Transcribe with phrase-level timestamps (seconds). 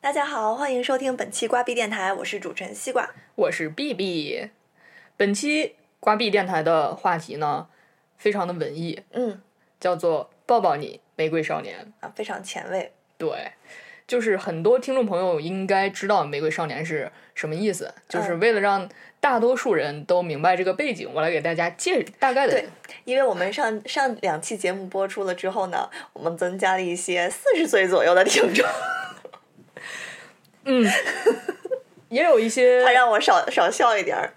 [0.00, 3.10] 大家好，欢迎收听本期瓜币电台，我是主持人西瓜。
[3.34, 4.48] 我是 B B。
[5.16, 7.66] 本期瓜币电台的话题呢，
[8.16, 9.42] 非常的文艺，嗯
[9.80, 12.92] 叫做“抱抱你，玫瑰少年啊，非常前卫。”。
[13.18, 13.50] 对，
[14.06, 18.88] 就是很多听众朋友应该知道“玫瑰少年”是什么意思，就是嗯为了让
[19.18, 22.68] 大多数人都明白这个背景，我来给大家介大概的对，
[23.04, 28.64] 因为我们上上两期节目播出了之后呢，我们增加了一些四十岁左右的听众，
[30.64, 30.86] 嗯，
[32.08, 34.32] 也有一些他让我少少笑一点儿。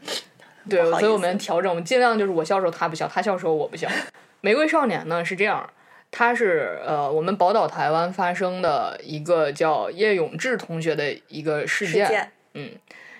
[0.69, 3.87] 对，所以我们调整，我们尽量就是我笑的时候他不笑，他笑的时候我不笑。
[4.41, 5.67] 玫瑰少年呢是这样，
[6.11, 12.05] 他是呃我们宝岛台湾发生的一个叫叶永志同学的一个事件。
[12.05, 12.71] 事件，嗯，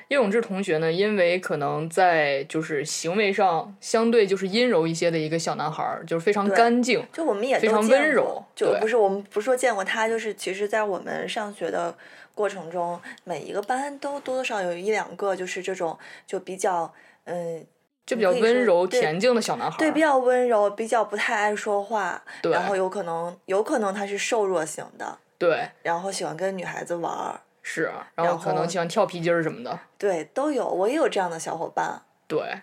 [0.09, 7.03] 叶永志同学呢，因为可能在就是行为上相对就是阴柔一些的一个小男孩儿，就是非常干净。
[7.13, 11.95] 就我们也非常温柔就不是我们不是说见过他，就是其实，在我们上学的
[12.41, 16.91] 过程中，每一个班都多多少少有一两个就是这种就比较
[17.25, 17.65] 嗯。
[18.03, 19.79] 就比较温柔恬静的小男孩儿。
[19.79, 29.79] 对，比较温柔，比较不太爱说话，对然后有可能有可能他是瘦弱型的，对然后喜欢跟女孩子玩儿，是，然后然后可能喜欢跳皮筋儿什么的。
[29.99, 32.61] 对，都有，我也有这样的小伙伴，对，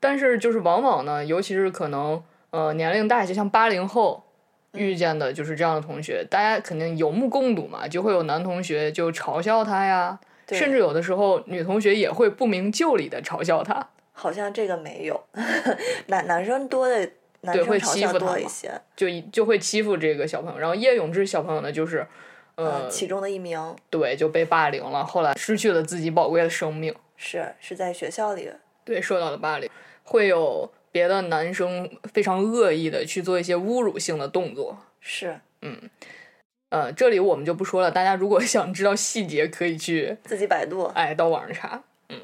[0.00, 4.24] 但是就是往往呢，尤其是可能呃年龄大一些，像八零后
[4.72, 10.18] 遇见的就是这样的同学，大家肯定有目共睹嘛，就会有男同学就嘲笑他呀，
[10.48, 15.20] 甚至有的时候女同学也会不明就里的嘲笑他，好像这个没有，
[16.06, 17.10] 男男生多的
[17.42, 20.58] 男生嘲笑欺负他一些，就一就会欺负这个小朋友。
[20.58, 22.06] 然后叶永志小朋友呢，就是
[22.56, 26.94] 呃、嗯，其中的一名对就被霸凌了，后来失去了自己宝贵的生命。
[27.16, 28.50] 是是在学校里，
[28.84, 29.68] 对，受到了霸凌，
[30.04, 34.78] 会有别的男生非常恶意的去做一些侮辱性的动作。
[35.00, 35.78] 是嗯
[36.70, 41.82] 呃，这里我们就不说了，大家如果 想知道细节，可以去自己百度，哎到网上查。
[42.10, 42.20] 嗯，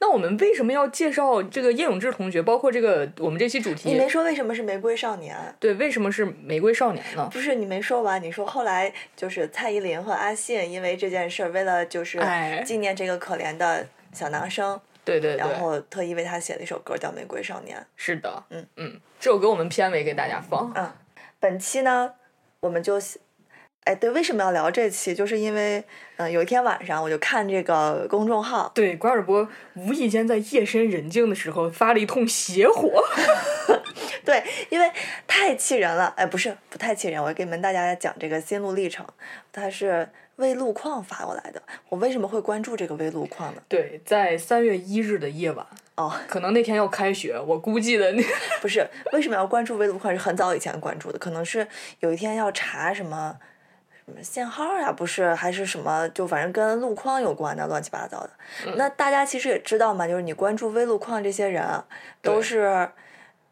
[0.00, 2.42] 那我们为什么要介绍这个叶永志同学？
[2.42, 5.34] 包括这个我们这期主题你没，说为什么是玫瑰少年？
[5.58, 7.26] 对，为什么是玫瑰少年呢？
[7.32, 17.78] 不是你没说完，你说后来就是蔡依林和阿信因为这件事儿，为了就是哎纪念这个可怜的小男生，对对对然，后特意为他写了一首歌叫《玫瑰少年》。
[17.94, 20.72] 是的，嗯嗯，这首歌我们片尾给大家放。
[20.74, 20.92] 嗯，
[21.38, 22.14] 本期呢，
[22.58, 23.00] 我们就，
[23.84, 25.14] 哎，对，为什么要聊这期？
[25.14, 25.84] 就是因为，
[26.16, 33.04] 嗯、有一天晚上我就看这个公众号，对，瓜尔博无意间在夜深人静的时候发了一通邪火。
[34.26, 34.90] 对，因为
[35.28, 39.06] 太气人了，哎，不是不太气人，我给你们大家讲这个心路历程，
[39.52, 41.62] 他是为路况发过来的。
[41.88, 43.62] 我为什么会关注这个微路况呢？
[43.68, 45.66] 对，在三月一日的夜晚，
[45.96, 48.22] 哦，可能那天要开学，我估计的那
[48.60, 50.12] 不是，为什么要关注微路况？
[50.12, 51.66] 是很早以前关注的，可能是
[52.00, 53.36] 有一天要查什么
[54.04, 58.30] 什么限号呀，不是，还是什么，就反正跟路况有关的，乱七八糟的。
[58.76, 61.84] 那大家其实也知道嘛，就是你关注微路况这些人啊，
[62.22, 62.90] 都是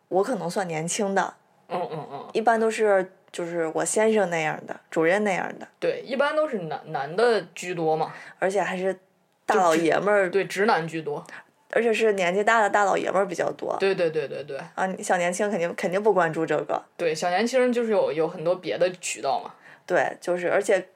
[0.09, 1.35] 我可能算年轻的，
[1.69, 8.97] 嗯嗯嗯，一般都是就是我先生那样的，主任那样的，对，一般都是男男的居多嘛，而且还是
[9.45, 11.27] 大老爷们儿，对，直男居多。
[11.73, 13.77] 而且是年纪大的大老爷们儿比较多。
[13.81, 16.81] 对对对对对啊，小年轻肯定肯定不关注这个。
[16.97, 19.53] 对，小年轻人就是有有很多别的渠道嘛。
[19.85, 20.87] 对，就是而且，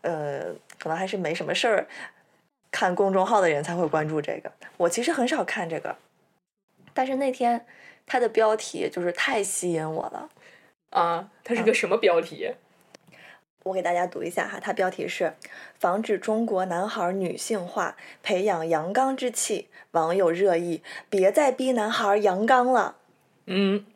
[0.00, 0.44] 呃，
[0.78, 1.86] 可能还是没什么事儿，
[2.70, 4.50] 看公众号的人才会关注这个。
[4.78, 5.96] 我其实很少看这个，
[6.94, 7.66] 但是那天
[8.06, 10.30] 它的标题就是太吸引我了。
[10.92, 12.54] 啊，它是个什么标题？
[13.64, 15.34] 我给大家读一下哈，它标题是
[15.78, 19.68] “防止中国男孩女性化，培养阳刚之气”。
[19.92, 22.96] 网友热议：“别再逼男孩阳刚了。
[23.46, 23.86] 嗯，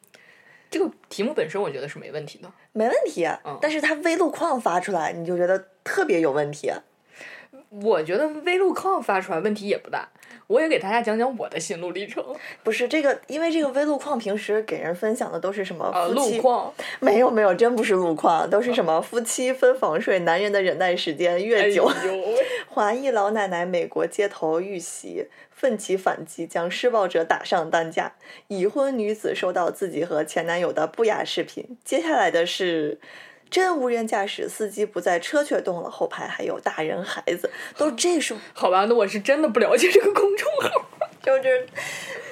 [0.71, 6.73] 这个题目本身我觉得是没问题的。”没问题，啊嗯但是它微路况发出来，你就觉得特别有问题。
[7.71, 10.09] 我觉得微路况发出来问题也不大。
[10.47, 12.25] 我也给大家讲讲我的心路历程。
[12.63, 21.91] 不是这个，因为这个微路况平时给人分享的都是什么啊，夫妻路况，没有没有，真不是路况，都是什么夫妻分房睡，男人的忍耐时间哎越久。
[22.69, 28.15] 华裔老奶奶美国街头遇袭，奋起反击，将施暴者打上担架。
[28.49, 31.79] 已婚女子收到自己和前男友的不雅视频。
[31.85, 32.99] 接下来的是。
[33.49, 40.87] 真无人驾驶，司机不在，车却动了，后排还有大人孩子，都这种， 好吧，那我是真的不了解这个公众号。
[41.23, 41.67] 就是，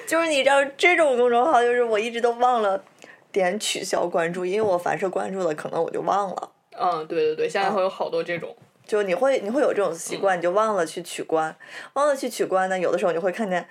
[0.07, 2.83] 就是你知道这种公众号，就是我一直都忘了
[3.31, 6.51] 点取消关注，因为我凡是关注了，可能我就忘了。
[6.77, 8.55] 嗯，对对对，现在会有好多这种。
[8.85, 11.55] 就你会你会有这种习惯，你就忘了去取关，
[11.93, 13.67] 忘了去取关呢，有的时候你会看见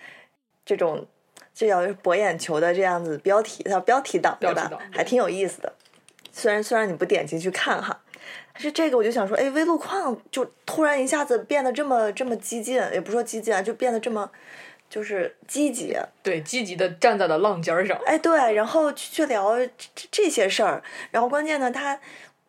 [0.66, 1.06] 这种
[1.54, 5.72] 这叫博眼球的这样子标题，它标题党对吧还挺有意思的。
[6.36, 8.00] 虽然虽然你不点进去看哈，
[8.52, 14.28] 但是这个，我就想说，哎，微路况就突然一下子变得这么这么激进，也不说激进啊，就变得这么
[14.90, 15.96] 就是积极。
[16.24, 17.96] 对，积极的站在了浪尖上。
[18.04, 19.70] 哎，对，然后去去聊这
[20.10, 20.82] 这些事儿，
[21.12, 21.98] 然后关键呢，他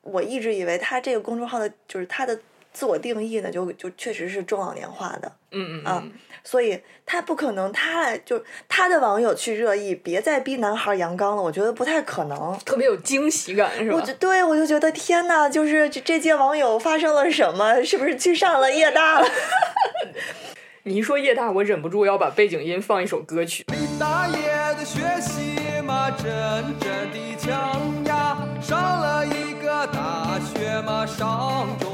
[0.01, 2.39] 我一直以为他这个公众号的，就是他的
[2.75, 5.31] 自我定义呢，就就确实是中老年化的。
[5.51, 6.03] 嗯嗯啊，
[6.43, 12.59] 所以他不可能，他就他的网友去热议，别再逼男孩阳刚了，我觉得不太可能。
[12.65, 13.95] 特别有惊喜感，是吧？
[13.95, 17.81] 我就对我就觉得天呐，就是这这届网友发生了什么？
[17.85, 19.27] 是不是去上了夜大了？
[20.83, 23.65] 你一说夜大，我忍不住要把背景音放一首歌曲。
[23.97, 24.37] 大爷
[24.75, 26.27] 的学习嘛，真
[26.79, 31.89] 正的强呀，上了一个大学嘛，上中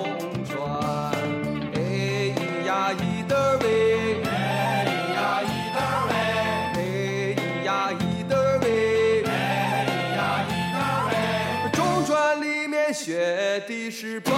[12.94, 14.34] 学的是蹦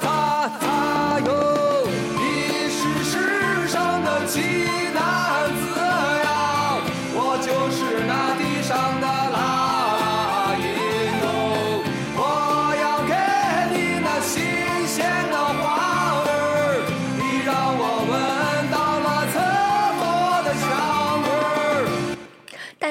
[0.00, 1.86] 擦擦哟，
[2.16, 4.40] 你是世上的奇
[4.94, 5.64] 男子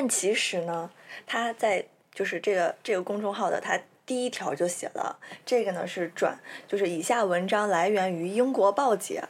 [0.03, 0.89] 但其实呢，
[1.25, 9.23] 他在就是这个这个公众号的他第一条就写了，这个呢是转，就是以下文章来源于英国报姐，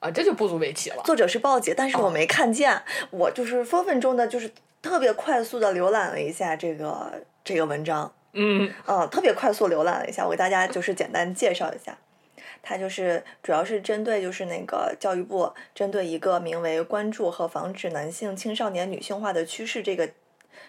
[0.00, 1.00] 啊，这就不足为奇了。
[1.04, 4.50] 作者是报姐，但是我没看见，我就是分分钟的，就是
[4.82, 11.96] 特别快速的浏览了一下这个这个文章，嗯，嗯，特别快速浏览了一下，我给大家就是简单介绍一下。
[12.68, 20.10] 它就是主要是针对就是那个教育部针对一个名为“关注和防止男性青少年女性化的趋势”这个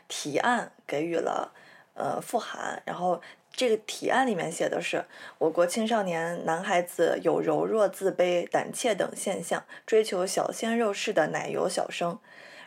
[0.07, 1.51] 提案给予了
[1.95, 3.19] 呃复函，然后
[3.51, 5.05] 这个提案里面写的是
[5.39, 12.19] 我国青少年男孩子有柔弱、自卑、胆怯等现象，追求小鲜肉式的奶油小生，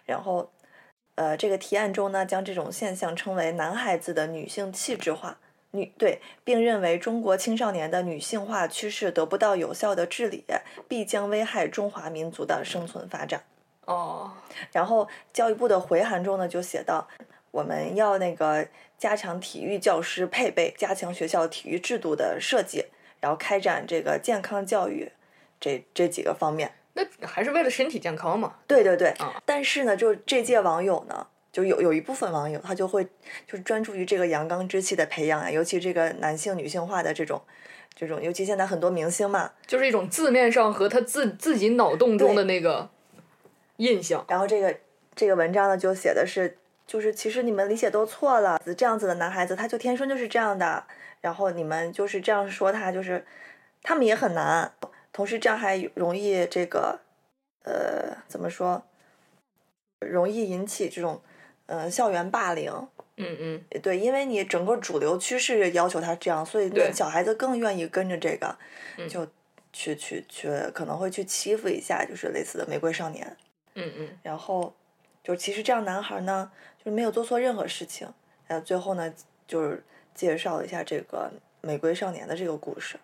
[0.07, 0.51] 然后
[1.15, 5.39] 呃这个提案中呢将这种现象称为男孩子的女性气质化。
[5.73, 10.45] 女对，并认为中国青少年的女性化趋势得不到有效的治理，
[10.89, 13.43] 必将危害中华民族的生存发展。
[13.87, 14.33] 哦，
[14.73, 17.09] 然后教育部的回函中呢，就写到
[17.51, 18.67] 我们要那个
[18.99, 22.85] 加强体育教师配备，加强学校体育制度的设计，
[23.21, 25.11] 然后开展这个健康教育
[25.59, 26.73] 这这几个方面。
[26.93, 28.57] 那还是为了身体健康嘛。
[28.67, 33.05] 对对对，啊但是呢，就这届网友呢，就有有一部分网友他就会
[33.47, 37.43] 就是专注于这个阳刚之气的培养啊，尤其这个男性女性化的这种
[37.95, 42.89] 这种，尤其现在很多明星嘛，就是一种字面上和他自自己脑洞中的那个
[43.77, 44.25] 印象。
[44.29, 44.75] 然后这个
[45.15, 46.57] 这个文章呢，就写的是，
[46.87, 50.85] 就是其实你们理解都错了，这样子的男孩子他就天生就是这样的，
[51.21, 53.27] 然后你们就是这样说他，就是
[53.83, 54.73] 他们也很难，
[55.13, 57.01] 同时这样还容易这个
[57.65, 58.83] 呃怎么说，
[59.99, 61.21] 容易引起这种
[61.71, 62.71] 呃校园霸凌。
[63.23, 68.57] 嗯嗯，对，因为你整个主流趋势要求他这样，所以对小孩子更愿意跟着这个，
[68.97, 69.27] 嗯就
[69.73, 73.37] 去去去可能会去欺负一下，就是类似的玫瑰少年。
[73.75, 74.75] 嗯嗯，然后
[75.23, 78.09] 就其实这样男孩呢，就是没有做错任何事情。
[78.49, 79.13] 呃最后呢，
[79.47, 79.85] 就是
[80.15, 81.31] 介绍了一下这个
[81.61, 82.99] 玫瑰少年的这个故事。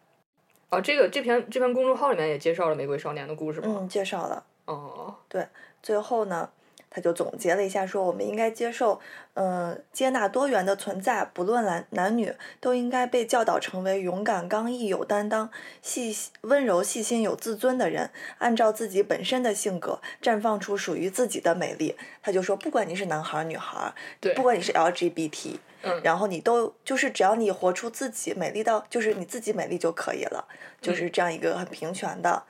[0.71, 3.67] 哦，这个这篇这篇公众号里面也介绍了玫瑰少年的故事吗？
[3.81, 4.43] 嗯，介绍了。
[4.65, 5.47] 哦，对
[5.83, 6.51] 最后呢，
[6.97, 8.99] 他就总结了一下，说我们应该接受，
[9.35, 15.51] 嗯、接纳多元的存在，不论男男女，都应该被教导成为勇敢、刚毅、有担当、
[15.83, 21.95] 细温柔、细心、有自尊的人，按照自己本身的性格，绽放出属于自己的美丽。
[22.23, 23.93] 他就说，不管你是男孩儿、女孩
[24.35, 26.01] 不管你是 LGBT，嗯。
[26.03, 30.49] 然后你都就是只要你活出自己美丽到，就是你自己美丽就可以了，
[30.81, 32.43] 就是这样一个很平权的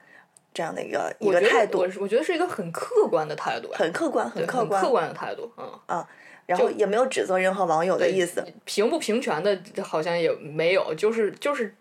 [0.57, 5.53] 这样的一个一个态度我，觉得是一个很客观的态度呀，很客观，很客观，客观的态度，
[5.89, 6.03] 嗯。
[6.47, 8.43] 然后也没有指责任何网友的意思。
[8.65, 11.75] 平不平权的好像也没有，就是就是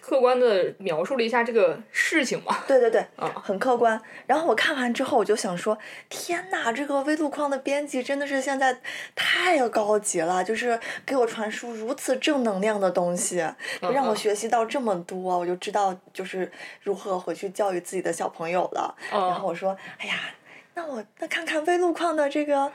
[0.00, 2.58] 客观的描述了一下这个事情嘛。
[2.66, 4.00] 对对对，啊很客观。
[4.26, 5.76] 然后我看完之后，我就想说，
[6.08, 8.78] 天呐，这个微路况的编辑真的是现在
[9.14, 13.36] 太高级了，就是给我传输如此正能量的东西，
[13.80, 16.50] 让我嗯学习到这么多，我就知道就是
[16.82, 18.94] 如何回去教育自己的小朋友了。
[19.12, 20.14] 嗯然后我说，哎呀，
[20.74, 22.72] 那我那看看微路况的这个。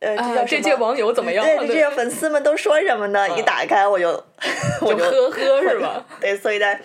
[0.00, 1.42] 呃，这届网友怎么样？
[1.46, 3.26] 对，这些粉丝们都说什么呢？
[3.38, 4.22] 一嗯打开我就，
[4.82, 6.04] 我就呵呵 是吧？
[6.20, 6.80] 对，所以在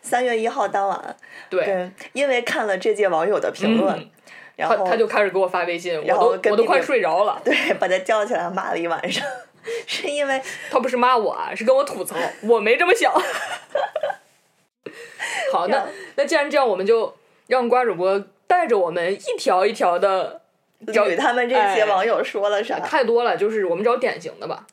[0.00, 1.16] 三月一号当晚，
[1.50, 4.10] 对，因为看了这届网友的评论，嗯
[4.54, 7.40] 然后他他就开始给我发微信，我然后都我都快睡着了。
[7.42, 9.26] 对把他叫起来骂了一晚上，
[9.86, 10.40] 是因为
[10.70, 13.12] 他不是骂我啊，是跟我吐槽，我没这么想。
[15.50, 17.16] 好，那那既然这样，我们就
[17.46, 20.42] 让瓜主播带着我们一条一条的
[20.92, 22.78] 找捋他们这些哎网友说了啥？
[22.80, 24.66] 太多了，就是我们找典型的吧。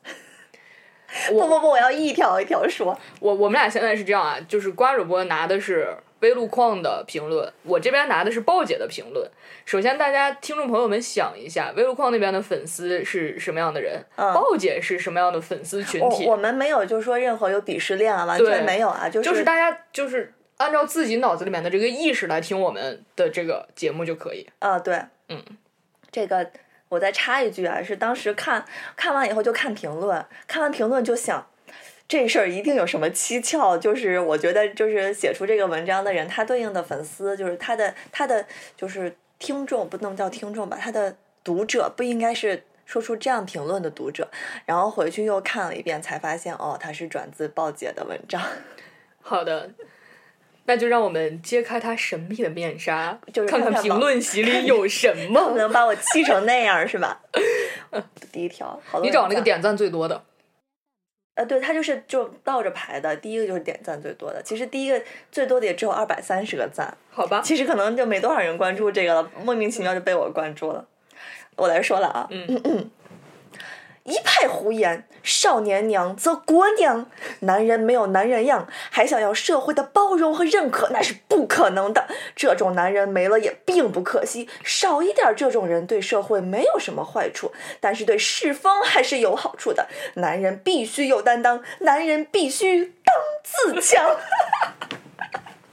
[1.30, 2.98] 不不不，我要一条一条说。
[3.20, 9.30] 我我们俩现在是这样啊，就是瓜主播拿的是微路况的评论，我这边拿的是鲍姐的评论。
[9.66, 14.04] 首先，大家听众朋友们想一下，微路况那边的粉丝是什么样的人？
[14.16, 16.25] 嗯鲍姐是什么样的粉丝群体？
[16.25, 24.48] 我我们没有就说任何有鄙视链啊，完全没有啊，就是就是大家就是按照自己脑子里面的这个意识来听我们的这个节目就可以。
[24.60, 25.00] 啊，对，
[25.30, 25.42] 嗯，
[26.12, 26.50] 这个
[26.89, 28.65] 我再插一句啊，是当时看
[28.96, 31.48] 看完以后就看评论，看完评论就想。
[32.08, 38.43] 这事儿一定有什么蹊跷，就是我觉得，就是写出这个文章的人，他对应的粉丝，就是他的他的
[38.75, 44.27] 就是听众，不能叫听众吧，他的读者不应该是说出这样评论的读者。
[44.65, 48.41] 然后回去又看了一遍，才发现哦，他是转自鲍姐的文章。
[49.22, 49.69] 好的，
[50.69, 55.53] 那就让我们揭开他神秘的面纱，就是看看评论席里有什不么。
[55.57, 57.19] 能把我气成那样是吧？
[58.31, 60.21] 第一条，你找那个点赞最多的，
[61.33, 64.43] 呃，对，他就是就倒着排的，第一个就是点赞最多的。
[64.43, 67.41] 其实第一个最多的也只有二百三十个赞，好吧？
[67.43, 70.85] 其实可能就没多少人关注这个了，莫名其妙就被我关注了。
[71.55, 72.91] 我来说了啊，嗯
[74.03, 77.06] 一派胡言，少年娘则国娘，
[77.41, 82.08] 男人没有男人样，还想要社会的包容和认可，那是不可能的。
[82.36, 89.88] 这种男人没了也并不可惜，少一点这种人对社会没有什么坏处，但是对世风还是有好处的。
[90.15, 94.18] 男人必须有担当，男人必须当自强。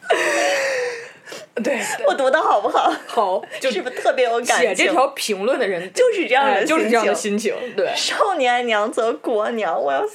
[1.62, 2.92] 对，我读的好不好？
[3.06, 4.56] 好， 就是不是特别有感情？
[4.56, 7.74] 写这条评论的人就是这样的哎就是这样的心心情。
[7.74, 10.12] 对，少年娘则国娘，我要笑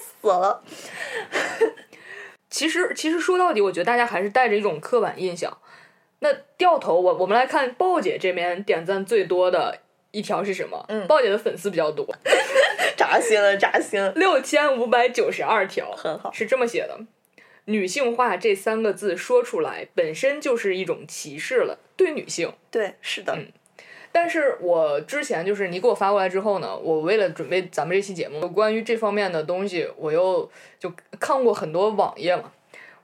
[0.00, 0.62] 死了。
[2.48, 5.58] 其实其实说到底，我觉得大家还是带着一种刻板印象。
[6.20, 9.80] 那掉头，我我们来看鲍姐这边点赞最多的
[10.12, 10.82] 一条是什么？
[10.88, 12.06] 嗯鲍姐的粉丝比较多，
[12.96, 14.10] 扎心了，扎心了。
[14.12, 16.98] 六千五百九十二条，很好是这么写的。
[17.66, 22.52] 女性化这三个字说出来本身就是一种歧视了，对女性。
[22.70, 23.52] 对，是的，嗯
[24.12, 32.50] 但是我之前就是你给我发过来之后呢，我为了准备咱们这期节目，关于这方面的东西，我又就看过很多网页嘛，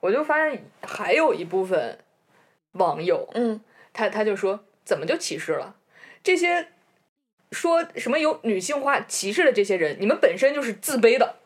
[0.01, 1.99] 我就发现还有一部分
[2.73, 3.61] 网友，嗯，
[3.93, 5.77] 他他就说怎么就歧视了？
[6.23, 6.69] 这些
[7.51, 11.37] 说什么有女性化歧视的这些人，你们本身就是自卑的。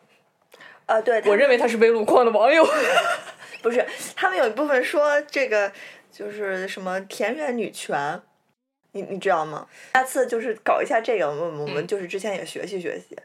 [0.87, 2.65] 啊，对，我认为他是被路况的网友。
[3.61, 5.71] 不是，他们有一部分说这个
[6.11, 8.19] 就是什么田园女权，
[8.93, 9.67] 你你知道吗？
[9.93, 13.17] 下次就是搞一下这个，我们我们嗯就是之前也学习学习。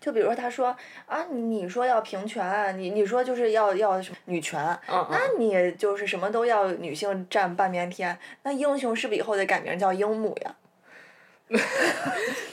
[0.00, 10.54] 就比如说，他说啊，你说要平权，你你说就是要要什么女权，嗯那你就是什么都要女性占半边天，那英雄是不是以后得改名叫英母呀？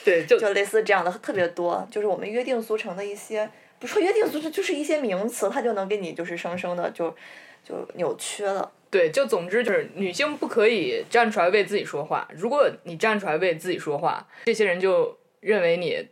[0.04, 3.48] 对，就就类似这样的特别多，就是我们约定俗成的一些，
[3.82, 7.14] 不说约定俗成，就是一些名词，它就能给你就是生生的就
[7.68, 8.72] 就扭曲了。
[8.92, 12.28] 对，就总之就是女性不可以站出来为自己说话。
[12.36, 16.08] 如果你站出来为自己说话，这些人就认为你，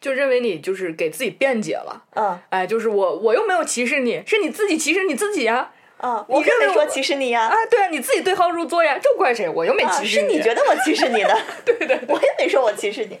[0.00, 2.04] 就认为你就是给自己辩解了。
[2.14, 5.56] 嗯哎，就是我我又没有歧视你，是你自己歧视你自己呀。
[5.56, 5.74] 啊，
[6.28, 9.48] 你我可认为我没说歧视你呀，啊，对啊，你自己对号入座呀，这怪谁？
[9.48, 13.18] 我又没啊，歧视你是你觉得我歧视你的， 对对对我也没说我歧视你。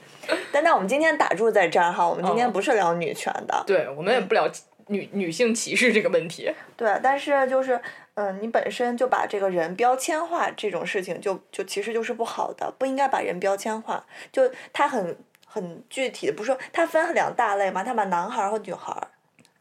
[0.52, 4.48] 但但我们今天打住在这儿哈，我们今天嗯不是聊女权的，对，我们也不聊
[4.86, 6.52] 女女性歧视这个问题。
[6.76, 7.80] 对，但是就是，
[8.14, 14.04] 嗯，你本身就把这个人标签化这种事情就，就其实就是不好的，不应该把人标签化。
[14.32, 18.96] 就他很很具体的，不是说他分两大类嘛，他把男孩儿和女孩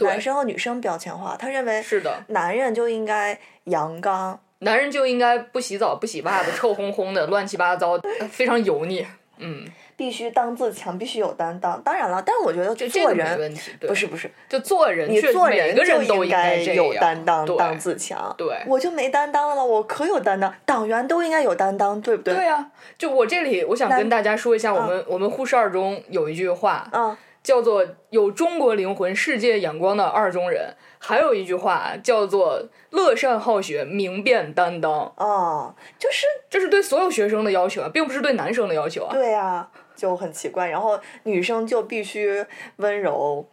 [0.07, 7.99] 男生和女生标签化，他认为是的，男人就应该阳刚，男人就应该不洗澡、不洗袜子，臭烘烘的、乱七八糟，
[8.31, 9.05] 非常油腻。
[9.41, 9.65] 嗯，
[9.95, 11.81] 必须当自强，必须有担当。
[11.81, 13.71] 当然了，但是我觉得做人问题。
[13.79, 18.35] 对不是不是，就做人你做人个人就都应该有担当，当自强。
[18.37, 19.63] 对我就没担当了吗？
[19.63, 22.33] 我可有担当，党员都应该有担当，对不对？
[22.33, 39.13] 对呀、就我这里，我想跟大家说一下，我们、我们护士二中有一句话，嗯，叫做“有中国灵魂、世界眼光的二中人”，还有一句话叫做“乐善好学、明辨担当哦，就是”，这是对所有学生的要求啊，并不是对男生的要求啊。
[39.13, 40.67] 对呀、就很奇怪。
[40.67, 42.45] 然后女生就必须
[42.77, 43.45] 温柔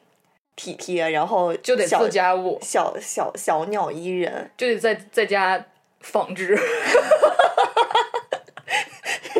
[0.56, 4.50] 体贴，然后就得做家务，小小小鸟依人。
[4.56, 5.64] 就得在在家
[6.00, 6.58] 纺织。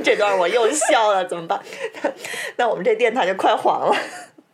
[0.04, 1.60] 这段我又笑了，怎么办？
[2.56, 3.96] 那我们这电台就快黄了。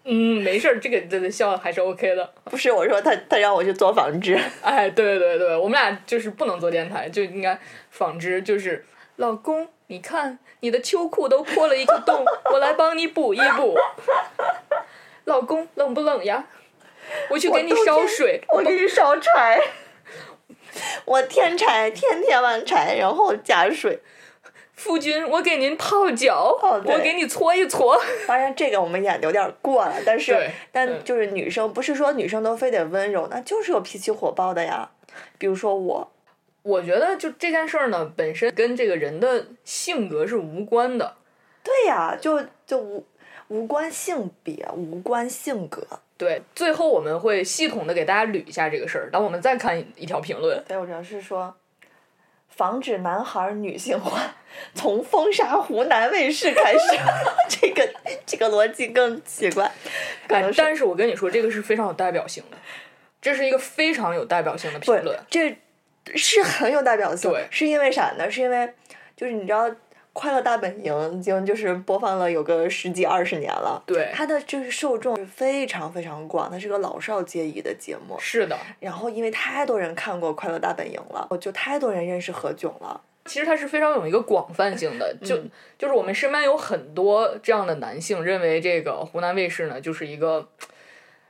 [0.05, 2.33] 嗯，没事儿，这个这个笑还是 OK 的。
[2.45, 7.59] 不是我说他他让我去做纺织， 哎，对对对，我们俩就是不能做电台，就应该
[7.91, 8.85] 纺织，就是
[9.17, 13.77] 老公，你看你的秋裤都破了一个洞，我来帮你补一补。
[15.25, 16.45] 老公，冷不冷呀？
[17.31, 18.43] 我去给你烧水。
[18.49, 19.61] 我给你烧柴，
[21.05, 24.01] 我添柴，天天完柴，然后加水。
[24.83, 27.97] 夫君，我给您泡脚，哦对我给你搓一搓。
[28.27, 34.91] 当然，这个我们演的有点过了，但是但就是女生不是说女生都非得温柔，那就是有脾气火爆的呀。
[35.39, 36.13] 比如说我，
[36.63, 41.15] 我觉得就这件事儿呢，本身跟这个人的性格是无关的。
[41.63, 43.07] 对呀，就就无
[43.47, 45.87] 无关性别，无关性格。
[46.19, 50.61] 对，最后我们会系统的给大家捋一下这个事儿，然后我们再看一条评论。
[50.67, 51.55] 对，我主要是说，
[52.55, 54.35] 防止男孩儿女性化，
[54.75, 56.79] 从封杀湖南卫视开始，
[57.49, 57.89] 这个
[58.25, 59.71] 这个逻辑更奇怪。
[60.29, 62.57] 可能，是哎但是我跟你说，这个是非常有代表性的，
[63.21, 65.19] 这是一个非常有代表性的评论。
[65.29, 65.57] 这
[66.15, 67.31] 是很有代表性。
[67.31, 68.31] 对是因为啥呢？
[68.31, 68.73] 是因为
[69.17, 69.69] 就是你知道，
[70.13, 73.83] 《快乐大本营》已经就是播放了有个十几二十年了。
[73.87, 78.17] 对，它的就是受众是非常非常广，它是个老少皆宜的节目。
[78.19, 83.01] 是的，然后因为太多人看过《快乐大本营》了，我就太多人认识何炅了。
[83.25, 90.49] 其实它是非常有一个广泛性的， 就、嗯就是我们身边有很多这样的男性认为这个湖南卫视呢就是一个。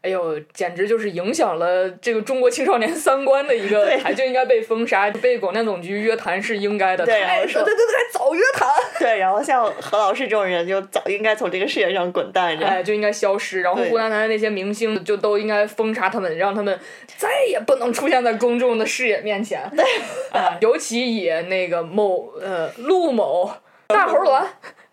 [0.02, 7.06] 哎呦，简直就是影响了这个中国青少年三观的一个就应该被封杀，被广电总局约谈是应该的。
[7.06, 8.68] 对然后说太对对对，早约谈，
[8.98, 12.66] 对，然后像何老师这种人，就早应该从这个世界上滚蛋着。
[12.66, 13.60] 哎，就应该消失。
[13.60, 16.76] 然后对湖南台的那些明星就都应该封杀他们，让他们
[17.16, 19.70] 再也不能出现在公众的视野面前。
[19.76, 19.84] 对，
[20.32, 23.48] 啊，尤其以那个某呃陆某
[23.86, 24.44] 大猴卵。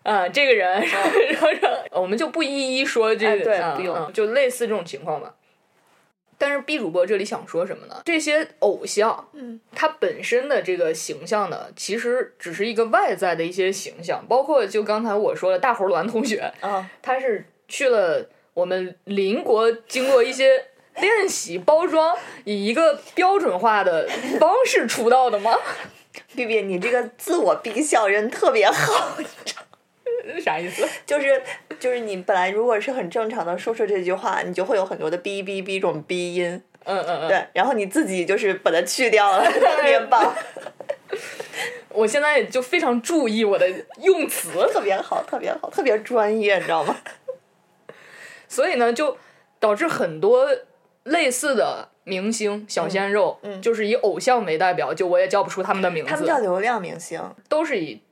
[0.02, 1.02] 啊，这个人，然
[1.40, 5.34] 后然后我们就不一一说这哎个，嗯对不用嗯就类似这种情况吧。
[6.38, 8.00] 但是 B 主播这里想说什么呢？
[8.02, 20.64] 这些偶像，嗯，他本身的这个形象呢，其实只是一个外在的一些形象，包括就刚才我说的大猴栾同学，啊，他是去了我们邻国，经过一些
[20.96, 25.54] 练习包装，以一个标准化的方式出道的吗？
[26.34, 29.18] B B，你这个自我逼笑人特别好，
[30.38, 30.86] 啥意思？
[31.06, 31.42] 就是
[31.78, 37.28] 就是你本来如果是很正常的说出这句话，你就会有很多的哔哔哔这种鼻音，嗯嗯嗯。
[37.28, 40.34] 对，然后你自己就是把它去掉了，特别棒，
[41.88, 43.66] 我现在就非常注意我的
[44.02, 46.96] 用词， 特别好，特别好，特别专业，你知道吗？
[48.48, 49.16] 所以呢，就
[49.58, 50.48] 导致很多
[51.04, 58.02] 类似的明星小鲜肉，嗯就是以偶像为代表，就我也叫不出他们的名字，他们叫流量明星，都是以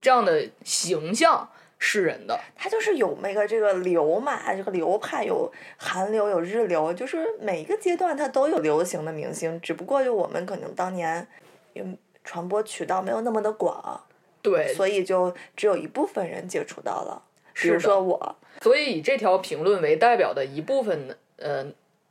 [0.00, 2.38] 这样的形象示人的。
[2.54, 11.26] 他就是有那个这个流嘛，这个流派有韩流有日流，就是每一个阶段它都有流行的明星，只不过就我们可能当年
[11.74, 14.04] 嗯传播渠道没有那么的广，
[14.42, 17.22] 对，所以就只有一部分人接触到了，
[17.54, 21.66] 比如是说我，所以以这条评论为代表的一部分呃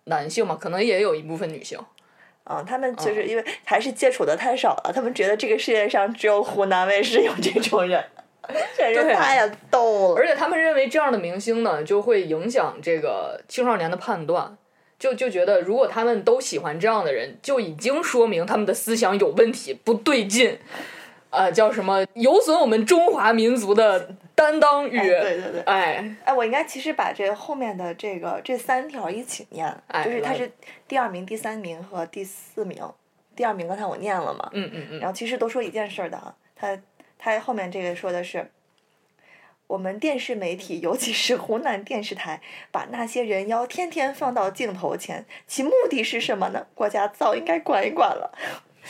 [0.06, 1.80] 男性嘛，可能也有一部分女性。
[2.52, 8.04] 嗯，他们就是因为还是接触的太少了，他们觉得这个世界上只有湖南卫视有这种人，
[8.78, 10.16] 真是对太逗了。
[10.18, 14.58] 而且他们认为这样的明星呢，就会影响这个青少年的判断，
[14.98, 20.58] 就就觉得如果他们都喜欢这样的人，就已经说明他们的思想有问题，不对劲。
[21.32, 22.04] 呃，叫什么？
[22.16, 30.52] 有损我们中华民族的担当与哎对对对哎哎，我应该其实把这后面的这个这三条一起念，哎就是他是
[30.88, 32.82] 第二名、第三名和第四名。
[33.36, 36.76] 第二名刚才我念了嘛，嗯嗯嗯，然后其实都说一件事儿的啊，他
[37.20, 38.50] 他后面这个说的是，
[39.68, 46.66] 我们电视媒体，尤其是湖南电视台，把那些人妖天天放到镜头前，其目的是什么呢？
[46.74, 48.32] 国家早应该管一管了。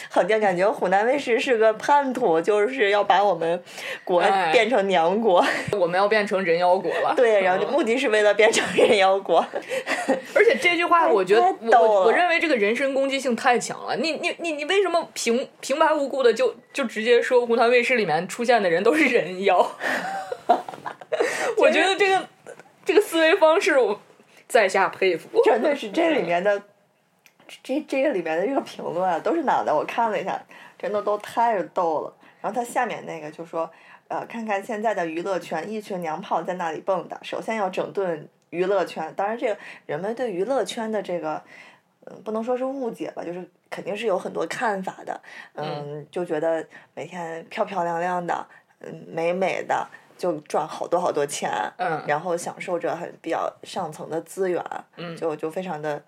[0.10, 3.62] 好像感觉湖南卫视是个叛徒，就是要把我们
[4.04, 5.44] 国哎变成娘国。
[5.80, 7.14] 我们要变成人妖国了。
[7.16, 9.40] 对，然后嗯目的是为了变成人妖国。
[10.34, 13.96] 而且这句话，我觉得太我我我认为这个人身攻击性太强了。
[13.96, 19.60] 你你你你为什么平平白无故的就就直接说湖南卫视里面出现的人都是人妖？
[21.58, 22.28] 我觉得这个
[22.86, 24.00] 这个思维方式，我
[24.48, 25.42] 在下佩服。
[25.44, 26.62] 真的是这里面的，
[27.64, 29.76] 这这个里面的这个评论啊，都是哪的？
[29.76, 30.40] 我看了一下，
[30.78, 32.14] 真的都太逗了。
[32.42, 33.70] 然后他下面那个就说，
[34.08, 37.18] 呃，看看现在的娱乐圈，一群娘炮在那里蹦跶。
[37.24, 41.42] 首先要整顿娱乐圈，当然这个人们对娱乐圈的这个，
[42.06, 45.20] 嗯，不能说是误解吧，就是肯定是有很多看法的。
[45.56, 48.48] 嗯，就觉得每天漂漂亮亮的，
[48.82, 49.88] 嗯，美美的。
[50.20, 54.62] 就赚好多好多钱，嗯然后享受着很比较上层的资源，
[54.98, 56.04] 嗯就就非常的，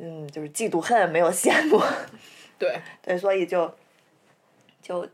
[0.00, 1.80] 嗯，就是嫉妒恨，没有羡慕，
[2.58, 3.72] 对，对，所以就
[4.80, 5.06] 就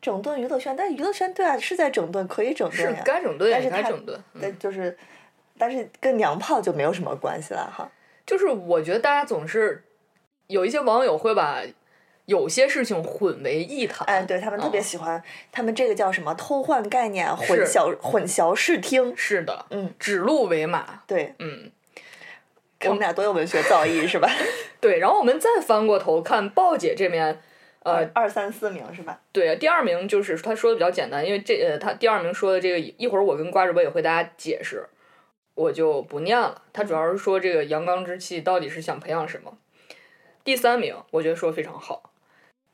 [0.00, 4.18] 整顿娱乐圈，但娱乐圈对啊是在整顿，可以整顿是，该整顿也但是整顿。
[4.34, 4.96] 嗯但就是，
[5.58, 7.90] 但是跟娘炮就没有什么关系了哈。
[8.26, 9.84] 就是我觉得大家总是
[10.46, 11.62] 有一些网友会把
[12.26, 14.06] 有些事情混为一谈。
[14.06, 19.14] 哎，对他们特别嗯喜欢，他们这个叫什么偷换概念、混淆、混淆视听。
[19.16, 21.02] 是的，嗯，指鹿为马。
[21.06, 21.70] 对，嗯，
[22.84, 24.28] 我们俩多有文学造诣是吧？
[24.80, 24.98] 对。
[24.98, 27.40] 然后我们再翻过头看鲍姐这边，
[27.82, 29.20] 呃，二三四名是吧？
[29.32, 34.86] 对，第二名就是他说的比较简单，因为这呃，他第二名说的这个一会儿我跟瓜主播也会大家解释，
[35.54, 36.62] 我就不念了。
[36.72, 39.58] 他主要是说这个阳刚之气到底是想培养什么。
[40.42, 42.12] 第三名，我觉得说的非常好，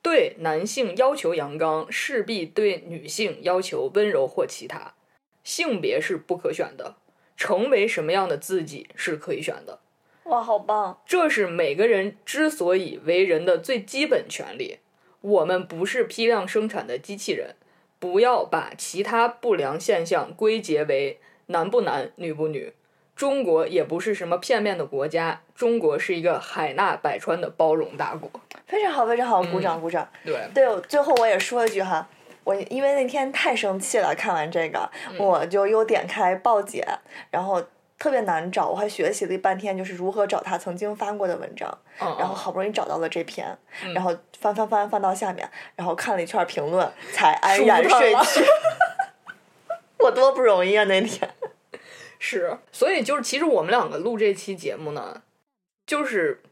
[0.02, 4.94] 对男性要求阳刚，势必对女性要求温柔或其他。
[5.42, 6.94] 性别是不可选的，
[7.36, 9.80] 成为什么样的自己是可以选的。
[10.26, 11.00] 哇，好棒！
[11.06, 14.78] 这是每个人之所以为人的最基本权利。
[15.20, 17.54] 我们不是批量生产的机器人，
[17.98, 22.72] 不要把其他不良现象归结为男不男、女不女。
[23.14, 28.28] 中国也不是什么片面的国家，中国是一个海纳百川的包容大国。
[28.66, 30.06] 非常好，非常好，鼓掌，鼓掌。
[30.24, 32.06] 对，对，最后我也说一句哈，
[32.44, 36.86] 我因为那天太生气了，看完这个，我就又点开报姐，
[37.30, 37.62] 然后
[37.98, 48.44] 特别难找，我还学习了半天，就是如何找他曾经翻过的文章，嗯，然后好不容易找到了这篇，嗯然后翻翻翻翻到下面，然后看了一圈评论，才 安然睡去。
[49.98, 50.84] 我多不容易啊！
[50.84, 51.28] 那天，
[52.20, 55.22] 是，所以就是其实我们两个录这期节目呢，
[55.86, 56.42] 就是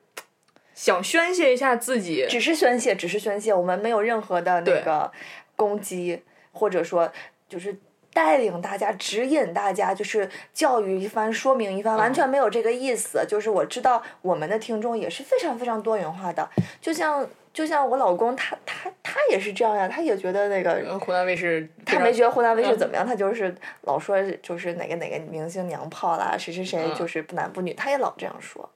[0.75, 2.27] 想宣泄一下自己。
[2.27, 5.13] 只是宣泄，只是宣泄，我们没有任何的那个
[5.55, 7.13] 攻击，或者说
[7.47, 7.79] 就是
[8.15, 13.27] 带领大家、指引大家，就是教育一番、说明一番，完嗯全没有这个意思。
[13.29, 16.49] 就是我知道我们的听众也是非常非常多元化的，
[16.81, 20.73] 就像就像我老公他他他也是这样呀，他也觉得那个。
[20.89, 28.69] 呃湖南卫视他没觉得湖南卫视嗯怎么样，他就是老说就是哪个哪个明星娘炮啦，谁谁谁嗯就是不男不女，他也老这样说。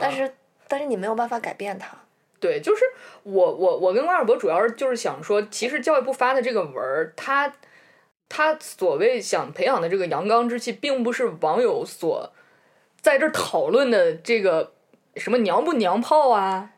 [0.00, 0.32] 但是
[0.66, 1.96] 但是你没有办法改变他。
[2.38, 2.84] 对，就是
[3.22, 7.52] 我我我跟王尔博主要是就是想说，其实教育部发的这个文儿，他
[8.30, 12.32] 他所谓想培养的这个阳刚之气，并不是网友所
[13.02, 14.72] 在这儿讨论的这个
[15.16, 16.70] 什么娘不娘炮啊。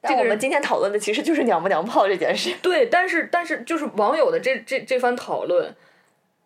[0.00, 5.74] 但我们这个人今天讨论的其实就是娘不娘炮这件事，对，但是但是就是网友的这这这番讨论，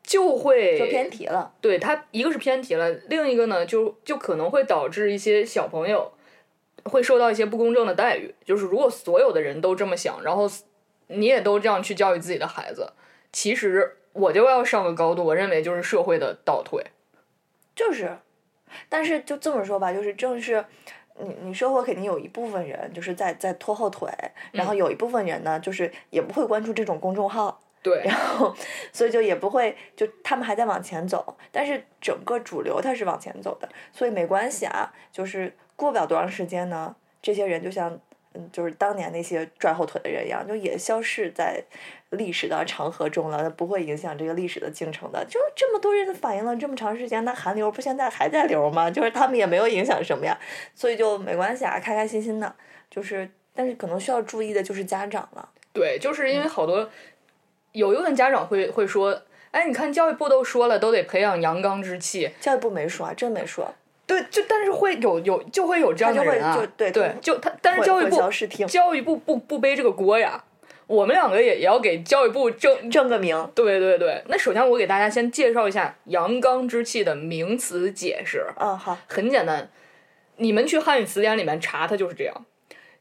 [0.02, 1.52] 就会就偏题了。
[1.60, 6.12] 对他一个是偏题了，另一个呢就就可能会导致一些小朋友
[6.84, 8.34] 会受到一些不公正的待遇。
[8.42, 10.50] 就是如果所有的人都这么想，然后
[11.08, 12.94] 你也都这样去教育自己的孩子，
[13.30, 16.84] 其实我就要上个高度，我认为就是社会的倒退。
[17.74, 18.18] 就是，
[18.88, 20.64] 但是就这么说吧，就是正是
[21.18, 24.08] 你你社会肯定有一部分人就是在在拖后腿，
[24.52, 28.54] 然后有一部分人呢，就是也不会关注这种公众号，对 然后
[28.92, 37.98] 所以就也不会就他们还在往前走，但是整个主流它是往前走的，所以没关系啊，就是过不了多长时间呢，这些人就像。
[38.34, 41.62] 嗯，就是当年那些拽后腿的人一样，就也消失在
[42.12, 45.24] 历史的长河中了，不会影响这个历史的进程的。
[45.24, 48.90] 就这么多人反映了这么长时间，那韩流不现在还在流吗？
[48.90, 50.38] 就是他们也没有影响什么呀，
[50.74, 52.54] 所以就没关系啊，开开心心的。
[52.90, 55.48] 就是，但是可能需要注意的就是家长了。
[55.72, 56.88] 对，就是嗯因为好多、
[57.72, 63.74] 有一部分家长会会说，哎，你看教育部都说了，都得培养阳刚之气，教育部没说啊，真没说，
[64.06, 68.20] 对，就但是会有有就会有这样的他就会人啊，就对，对就他，但是教育部
[68.66, 70.44] 教育部不不背这个锅呀，
[70.86, 72.90] 我们两个也也要给教育部正。
[72.90, 73.50] 正个名。
[73.54, 79.70] 对对对，那首先我给大家先介绍一下阳刚之气的名词解释，嗯，好，很简单，
[80.36, 82.44] 你们去汉语词典里面查，它就是这样。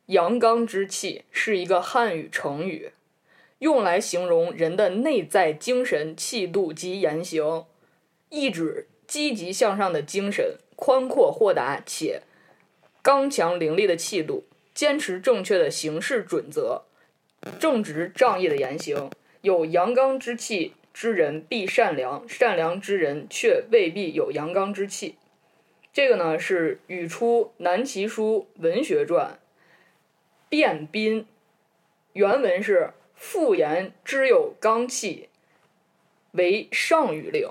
[0.08, 2.92] 阳刚之气是一个汉语成语，
[3.60, 7.66] 用来形容人的内在精神气度及言行，
[8.30, 12.22] 意指积极向上的精神、宽阔豁达且
[13.02, 16.84] 刚强凌厉的气度，坚持正确的行事准则，
[17.60, 19.10] 正直仗义的言行。
[19.42, 25.16] 有阳刚之气之人必善良，善良之人却未必有阳刚之气。
[25.94, 29.40] 这个呢是语出《南齐书文学传》，
[30.56, 31.26] 卞斌，
[32.14, 35.30] 原文是“妇言之有刚气，
[36.32, 37.50] 为上语令”。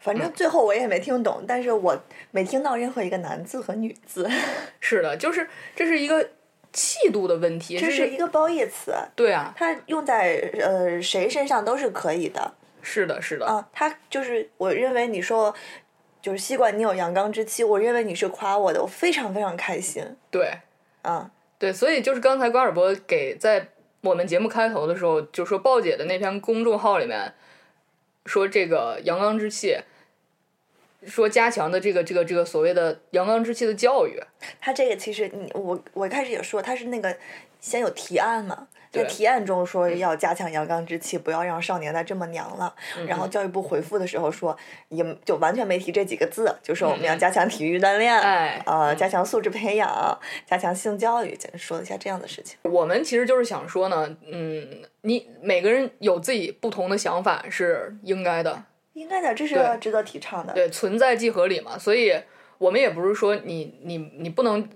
[0.00, 4.28] 反正最后我也没听懂，但是我没听到任何一个男字和女字，
[4.80, 6.30] 是的，就是这是一个
[6.72, 12.54] 气度的问题，这是一个褒义词，对啊，它用在呃谁身上都是可以的。
[12.80, 15.54] 是的，是的，啊，他就是我认为你说
[16.20, 20.50] 就是西瓜你有阳刚之气，我认为你是夸我的，我非常非常开心对
[21.02, 21.30] 啊。
[21.58, 23.68] 对，所以就是刚才关尔博给在
[24.00, 27.32] 我们节目开头的时候就说鲍姐的那篇公众号里面
[28.26, 29.76] 说这个阳刚之气。
[31.06, 34.20] 说加强的这个这个这个所谓的阳刚之气的教育，
[34.60, 37.16] 他这个其实你我我一开始也说他是那个
[37.60, 42.74] 先有提案嘛，在提案中说要加强阳刚之气，不要让少年再这么娘了。
[43.06, 44.56] 然后教育部回复的时候说，
[44.88, 52.58] 也就完全没提这几个字，就说我们要加强体育锻炼，哎呃，加强素质培养，加强性教育，简说了一下这样的事情。
[52.62, 60.52] 我们其实就是想说呢，嗯，你每个人有自己不同的想法是应该的，应该的，这是对值得提倡的。
[60.52, 62.14] 对，存在即合理嘛，所以
[62.58, 64.68] 我们也不是说你你你不能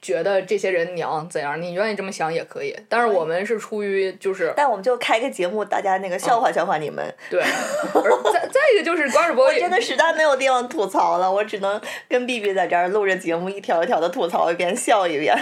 [0.00, 7.12] 觉得这些人娘怎样，你愿意这么想也可以，但是我们是出于就是但我们就开个节目，大家那个笑话笑话你们。
[7.28, 9.02] 对，而再再一个就是
[9.36, 15.36] 我真的实在没有地方吐槽了，我只能跟 B B 在这儿录着节目，一条一条的吐槽一遍，笑一遍，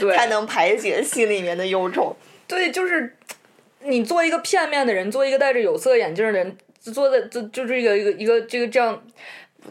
[0.00, 2.16] 对 才能排解心里面的忧愁。
[2.46, 3.14] 对，就是
[3.80, 6.56] 你做一个片面的人，做一个戴着有色眼镜的人，
[6.90, 9.02] 做的就就这个一个一个这个这样，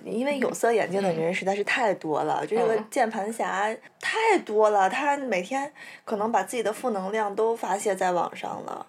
[0.03, 5.71] 因为有色眼镜的人实在是太多了，这个嗯键盘侠太多了，他每天
[6.05, 8.85] 可能把自己的负能量都发泄在网上了，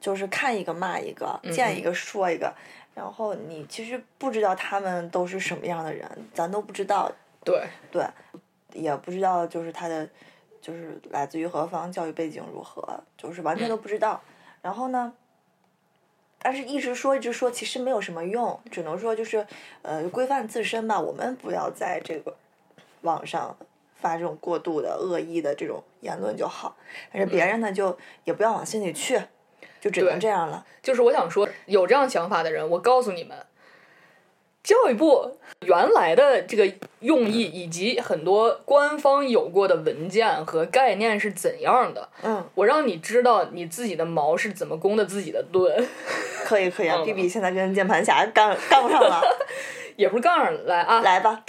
[0.00, 2.52] 就是看一个骂一个，见一个说一个，
[2.94, 7.10] 然后你其实不知道他们都是什么样的人，咱都不知道，
[7.44, 7.62] 对。
[7.90, 8.04] 对，
[8.72, 10.08] 也不知道就是他的
[10.60, 14.20] 就是来自于何方，教育背景如何，就是完全都不知道。
[14.62, 15.12] 然后呢，
[16.42, 19.46] 但是一直说一直说，其实没有什么用，只能说就是
[19.82, 22.34] 呃规范自身吧，我们不要在这个
[23.02, 23.56] 网上
[23.94, 26.76] 发这种过度的恶意的这种言论就好，
[27.12, 29.20] 但是别人呢就也不要往心里去，
[29.80, 30.66] 就只能这样了。
[30.82, 33.36] 就是我想说，有这样想法的人，我告诉你们，
[34.62, 45.86] 教育部原来的这个用意以及很多官方有过的文件和概念是怎样的，嗯，我让你知道你自己的矛是怎么攻的自己的盾，
[46.46, 49.20] 可以可以啊嗯，B B 现在跟键盘侠杠杠上了，
[49.96, 51.00] 也不是杠上来啊。
[51.00, 51.44] 来吧，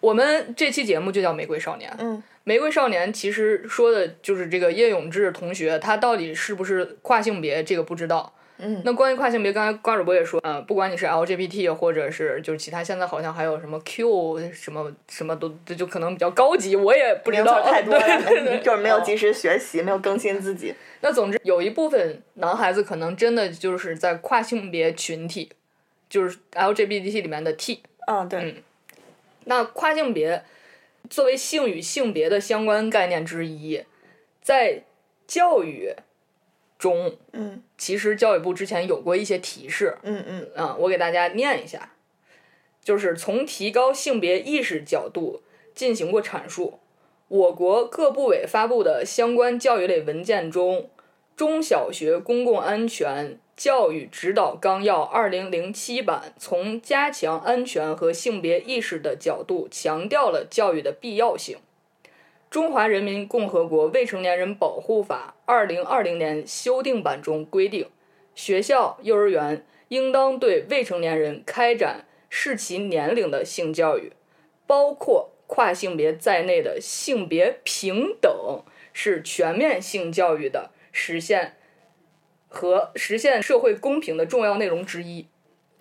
[0.00, 1.90] 我们这期节目就叫《玫瑰少年》。
[1.98, 2.22] 嗯。
[2.44, 8.32] 玫瑰少年其实说的就是这个叶永志同学，他到底是不是跨性别，这个不知道。
[8.58, 17.62] 嗯，那关于跨性别，刚才瓜主播也说，呃，不管你是 LGBT 或者是就是其他，现在好像还有什么 Q 什么什么都，这就可能比较高级，我也不知道。
[17.62, 20.74] 太 多了，对对对就是没有哦及时学习，没有更新自己。
[21.00, 25.50] 那总之，有一部分男孩子可能真的就是在跨性别群体，
[26.08, 27.82] 就是 LGBT 里面的 T。
[28.06, 28.62] 嗯，对，
[29.46, 30.44] 那跨性别
[31.10, 33.82] 作为性与性别的相关概念之一，
[34.40, 34.82] 在
[35.26, 35.94] 教育
[36.82, 41.92] 中，嗯其实教育部之前有过一些提示，嗯嗯啊、我给大家念一下，
[42.82, 45.42] 就是从提高性别意识角度
[45.76, 46.80] 进行过阐述。
[47.28, 50.78] 我国各部委发布的相关教育类文件中，
[51.36, 61.56] 《中小学公共安全教育指导纲要（二零零七版）》从加强安全和性别意识的角度，强调了教育的必要性。
[62.52, 67.88] 《中华人民共和国未成年人保护法》二零二零年修订版中规定，
[68.34, 74.12] 学校、幼儿园应当对未成年人开展视其年龄的性教育，
[74.66, 78.62] 包括跨性别在内的性别平等
[78.92, 81.56] 是全面性教育的实现
[82.48, 85.26] 和实现社会公平的重要内容之一。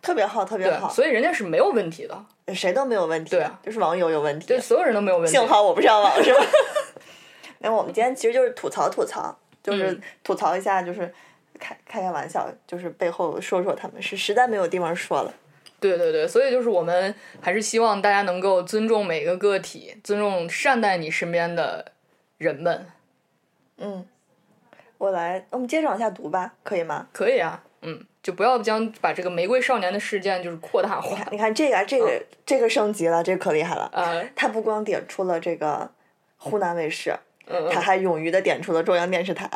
[0.02, 4.60] 特别好，特别，好，所以人家是没有问题的，谁都没有问题，对啊就是网友有问题对，。
[4.60, 5.32] 所有人都没有问题。
[5.32, 6.42] 幸好我不上网 是吧？
[7.60, 11.14] 那我们今天其实就是吐槽吐槽，就是嗯吐槽一下，就是
[11.60, 15.34] 开开开玩笑，就是背后说说他们是实在没有地方说了。
[15.80, 21.92] 对对对，所以就是我们还是希望大家能够尊重每个个体，尊重善待你身边的
[22.38, 22.86] 人们，
[23.78, 24.06] 嗯，
[25.00, 27.08] 我来，我们接着往下读吧，可以吗？
[27.12, 33.90] 可以啊，嗯，就不要将把这个玫瑰少年的事件就是扩大化，你看这个，这个，这个升级了，这个可厉害了。
[33.94, 35.90] 呃， 他不光点出了这个
[36.38, 37.16] 湖南卫视，
[37.48, 39.50] 嗯，他还勇于的点出了中央电视台。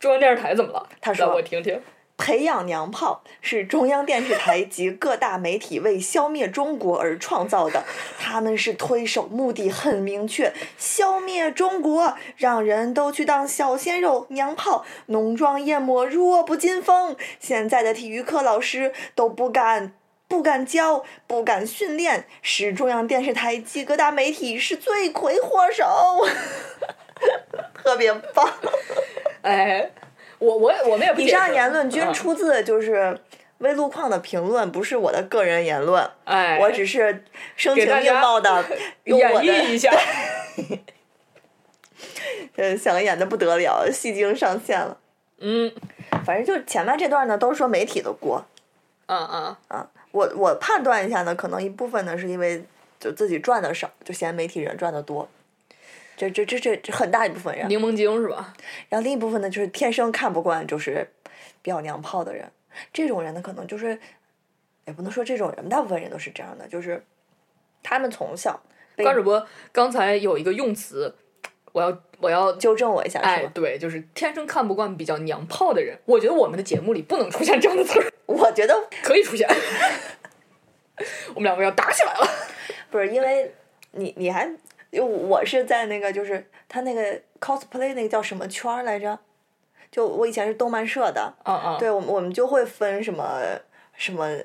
[0.00, 0.88] 中央电视台怎么了？
[1.00, 1.80] 他说我听听。
[2.18, 7.84] 培养娘炮是中央电视台及各大媒体为消灭中国而创造的，
[8.18, 17.16] 他们是推手，目的很明确，消灭中国，让人都去当小鲜肉、娘炮，浓妆艳抹，弱不禁风。
[17.40, 19.94] 现在的体育课老师都不敢。
[20.26, 25.86] 不敢教，不敢 训练，使中央电视台及各大媒体是罪魁祸首，
[27.82, 28.46] 特别棒。
[29.40, 29.90] 哎，
[30.38, 33.18] 我我我们也不以上言论均嗯出自就是
[33.58, 37.24] 微路况的评论不是我的个人言论，哎，我只是
[37.56, 38.64] 声情并茂的
[39.04, 39.92] 用演我的绎一下。
[42.56, 44.96] 呃想演的不得了，戏精上线了。
[45.40, 45.72] 嗯
[46.24, 48.44] 反正就前面这段呢，都是说媒体的锅
[49.06, 49.88] 嗯嗯，啊。
[50.10, 52.64] 我我判断一下呢，可能一部分呢是因为
[52.98, 55.28] 就自己赚的少，就嫌媒体人赚的多。
[56.18, 58.52] 这这这这这很大一部分人，柠檬精是吧？
[58.88, 61.08] 然后另一部分呢，就是天生看不惯就是
[61.62, 62.50] 比较娘炮的人。
[62.92, 63.98] 这种人呢，可能就是
[64.84, 67.04] 也不能说这种人，大部分人都是这样的，就是
[67.82, 68.60] 他们从小
[68.96, 71.14] 被关主播刚才有一个用词，
[71.70, 75.96] 我要我要纠正我一下，哎对，就是天生看不惯比较娘炮的人。
[76.04, 79.48] 我觉得我们的节目里不能出现这样的词儿， 我觉得 可以出现。
[81.34, 82.28] 我们两个要打起来了。
[82.90, 83.54] 不是因为
[83.92, 84.50] 你你还
[84.90, 89.18] 就我是在那个就是他那个 cosplay 那个叫什么圈儿来着？
[89.90, 91.32] 就我以前是动漫社的，
[91.78, 93.40] 对我们我们就会分什么
[93.94, 94.36] 什么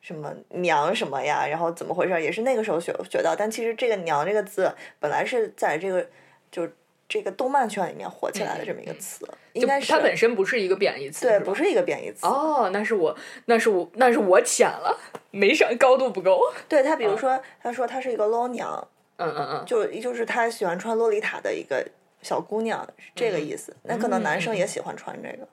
[0.00, 3.34] 什么娘什么呀，然后怎么回事，也是那个时候学学到。
[3.34, 6.06] 但其实这个“娘”这个字本来是在这个
[6.52, 6.68] 就
[7.08, 12.24] 这个动漫圈里面火起来的这么一个词，应该是它本身不是一个贬义词，对，吧不是一个贬义词。
[12.24, 14.96] 哦，那是我，那是我，那是我浅了，
[15.32, 16.40] 没上高度不够。
[16.68, 18.88] 对他，比如说他说他是一个 low 娘，
[19.26, 21.86] 嗯嗯嗯，就就是他喜欢穿洛丽塔的一个
[22.22, 23.76] 小姑娘，是这个意思。
[23.82, 25.48] 那可能男生也喜欢穿这个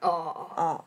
[0.00, 0.84] 哦哦、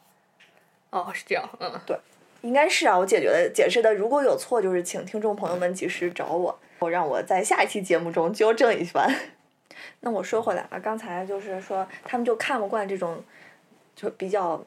[0.89, 1.97] 哦，是这样，嗯，对
[2.41, 2.97] 应该是啊。
[2.97, 9.13] 我解决的解释的如果有错，就是请听众朋友们及时找我，我让我在下一期节目中纠正一番。
[10.01, 13.23] 那我说回来啊，刚才就是说他们就看不惯这种
[13.95, 14.63] 就比较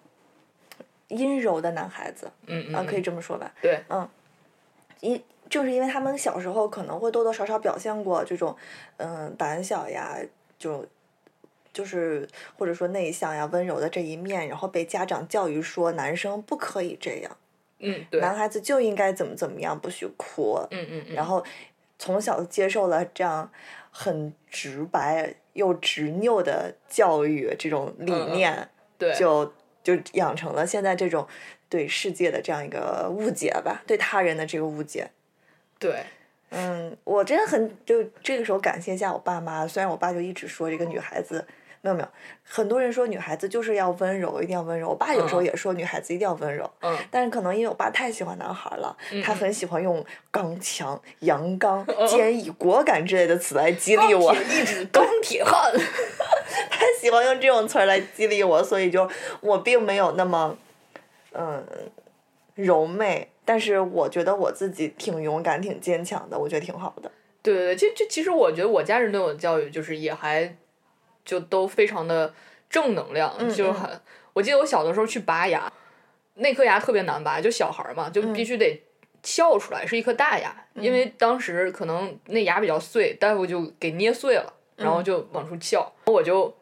[1.08, 3.52] 阴柔的男孩子嗯嗯，啊，可以嗯这么说吧？
[3.62, 4.08] 对，嗯
[5.00, 8.56] 因正是因为他们小时候可能会多多少少表现过这种，
[8.98, 10.16] 嗯，胆小呀，
[10.58, 10.86] 就
[11.72, 17.36] 就是或者说内向呀、温柔的这一面，然后被家长教育说男生不可以这样，
[17.78, 21.44] 嗯对，男孩子就应该怎么怎么样，不许哭，嗯嗯嗯，然后
[21.98, 23.50] 从小接受了这样
[23.90, 31.26] 很直白又执拗的教育这种理念，对，就就养成了现在这种
[31.68, 35.10] 对世界的这样一个误解吧，对他人的这个误解。
[35.78, 36.02] 对，
[36.50, 41.46] 嗯，我真的很就这个时候感谢一下我爸妈，虽然我爸就一直说这个女孩子
[41.82, 42.08] 没有没有，
[42.42, 44.88] 很多人说女孩子就是要温柔，一定要温柔。
[44.88, 54.34] 我爸有时候嗯也说女孩子一定要温柔，嗯但是可能因为我爸太喜欢男孩了，他嗯很喜欢用刚强、阳刚、坚毅、果敢之类的词来激励我，
[54.90, 55.72] 钢铁汉。
[56.70, 59.08] 他喜欢用这种词儿来激励我，所以就
[59.40, 60.56] 我并没有那么
[61.32, 61.64] 嗯
[62.54, 63.28] 柔媚。
[63.48, 67.10] 但是我觉得我自己挺勇敢、挺坚强的，我觉得挺好的。
[67.42, 70.54] 对对对，这这其实我觉得我家人对我的教育就是也还
[71.24, 72.34] 就都非常的
[72.68, 73.88] 正能量，嗯就很。
[74.34, 75.72] 我记得我小的时候去拔牙，
[76.34, 78.82] 那颗牙特别难拔，就小孩儿嘛，就嗯必须得
[79.22, 86.54] 撬出来，是一颗大牙，因为当时可能那牙比较碎，大夫就给捏碎了，然嗯后就往出撬，我就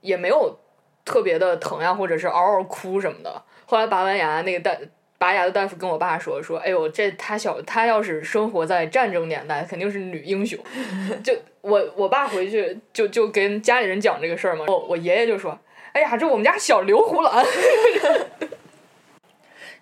[0.00, 0.58] 也没有
[1.04, 3.42] 特别的疼呀，或者是嗷嗷哭什么的。
[3.66, 4.74] 后来拔完牙，那个大
[5.18, 10.58] 拔牙的大夫跟我爸说说，哎呦，这他小他要是生活在战争年代，肯定是女英雄。
[11.22, 15.58] 就我我爸回去就就跟家里人讲这个事儿嘛，我我爷爷就说，
[15.92, 17.44] 哎呀，这我们家小刘胡兰。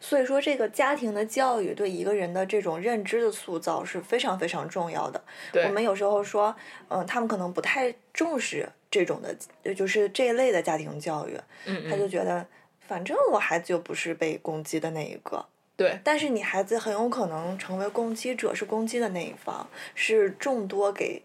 [0.05, 5.23] 所以说，这个家庭的教育对一个人的这种认知的塑造是非常非常重要的。
[5.64, 6.55] 我们有时候说，
[6.88, 12.45] 嗯，他们可能不太重视这种的，呃就是这一类的家庭教育，嗯嗯，他就觉得，
[12.92, 15.46] 反正我孩子又不是被攻击的那一个。
[15.78, 21.22] 对但是你孩子很有可能成为攻击者，是攻击的那一方，是众多给，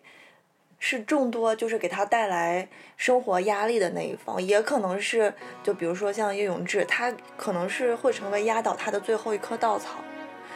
[0.80, 10.00] 是众多就是给他带来生活压力的那一方，也可能是就比如说像叶永志，他可能是会成为压倒他的最后一棵稻草。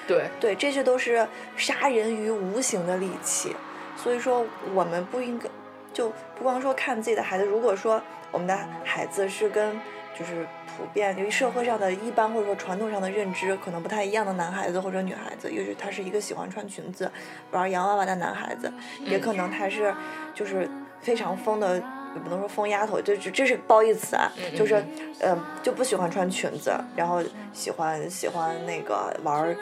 [0.07, 3.53] 对对，这些都是杀人于无形的利器。
[3.97, 5.49] 所以说，我们不应该
[5.93, 9.77] 就不光说看自己的孩子，如果说我们的孩子是跟
[10.17, 10.47] 就是
[10.81, 17.09] 普遍由于社会上的一般或者说传统上的认知可能不太一样的男孩子或者女孩子，也许他是一个喜欢穿裙子、
[17.51, 19.93] 玩洋娃娃的男孩子，也可能他是
[20.33, 20.67] 就是
[21.01, 21.81] 非常疯的。
[22.13, 24.75] 也不能说疯丫头，就这这是褒义词啊，就是，
[25.21, 27.23] 嗯、呃，就不喜欢穿裙子，然后
[27.53, 29.55] 喜欢喜欢那个玩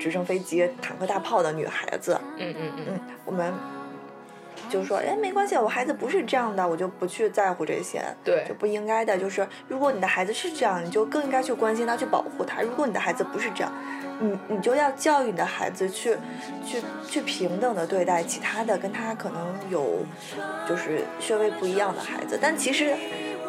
[0.00, 3.52] 直升飞机、坦克大炮的女孩子，嗯嗯嗯，嗯，我们
[4.68, 9.16] 就说，哎，没关系，我孩子不是这样的，我就不去在乎这些，对就不应该的。
[9.16, 12.62] 就是如果你的孩子是这样，你就更应该去关心他，去保护他。
[12.62, 13.72] 如果你的孩子不是这样，
[14.20, 16.16] 你你就要教育你的孩子去
[16.64, 20.04] 去去平等的对待其他的跟他可能有
[20.68, 22.38] 就是稍微不一样的孩子。
[22.40, 22.94] 但其实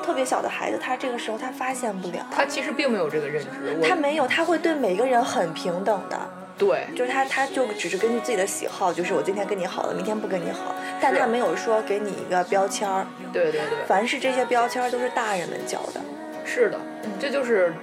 [0.03, 3.49] 特别小的孩子，他这个时候他发现不了，他其实并没有这个认知。
[3.88, 6.20] 他没有，他会对每个人很平等的。
[6.58, 13.05] 对，就是他，他就只是根据自己的喜好，就是我今天跟你好了，明天不跟你好，但他没有说给你一个标签儿。
[13.32, 16.01] 对对对，凡是这些标签儿都是大人们教的。
[16.43, 16.80] 是的，
[17.20, 17.74] 这就是，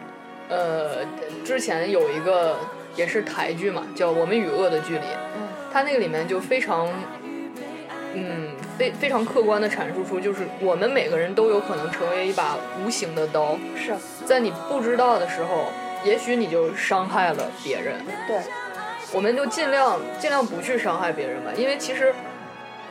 [0.48, 1.04] 呃，
[1.44, 2.56] 之前有一个
[2.96, 5.00] 也是台剧嘛，叫《我们与恶的距离》，
[5.36, 6.88] 嗯，它那个里面就非常，
[8.14, 13.94] 嗯，非非常客观的阐述出，就是我们每个人都有可能成为一把无形的刀，是
[14.24, 15.66] 在你不知道的时候，
[16.02, 18.00] 也许你就伤害了别人。
[18.26, 18.38] 对，
[19.14, 22.12] 我们就尽量尽量不去伤害别人吧，因为其实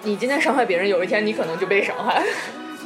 [0.04, 2.24] 你今天伤害别人，有一天你可能就被伤害。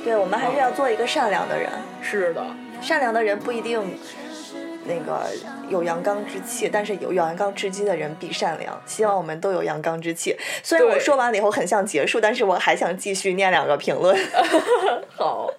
[0.04, 1.70] 对，我们还是要做一个善良的人。
[2.02, 2.44] 是的，
[2.82, 4.00] 善良的人不一定
[4.86, 5.28] 那个
[5.70, 8.82] 有阳刚之气，但是有阳刚之气的人必善良。
[8.88, 10.36] 希望我们都有阳刚之气。
[10.64, 14.18] 虽然我说完了以后很像结束，但是我还想继续念两个评论。
[15.16, 15.52] 好，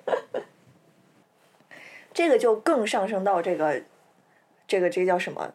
[2.13, 3.83] 这个就更上升到这个，
[4.67, 5.53] 这个这个叫什么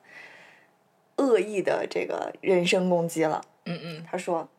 [1.24, 3.42] 恶意的这个人身攻击了。
[3.66, 4.50] 嗯嗯，他说，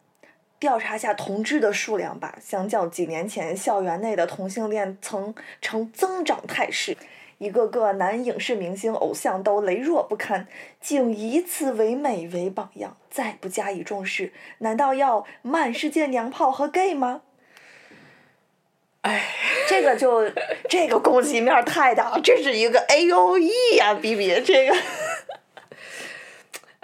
[0.59, 6.97] 调查下同志的数量吧，相较几年前，校园内的同性恋曾呈增长态势。
[7.39, 10.47] 一个个男影视明星、偶像都羸弱不堪，
[10.81, 17.23] 竟以此为美为榜样，再不加以重视，难道要满世界娘炮和 gay 吗？
[19.03, 19.27] 哎，
[19.69, 20.31] 这个就
[20.69, 24.75] 这个攻击面太大了，这是一个 A O E 呀比比这个。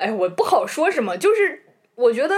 [0.00, 1.62] 哎，我不好说什么，就是
[1.94, 2.34] 我觉得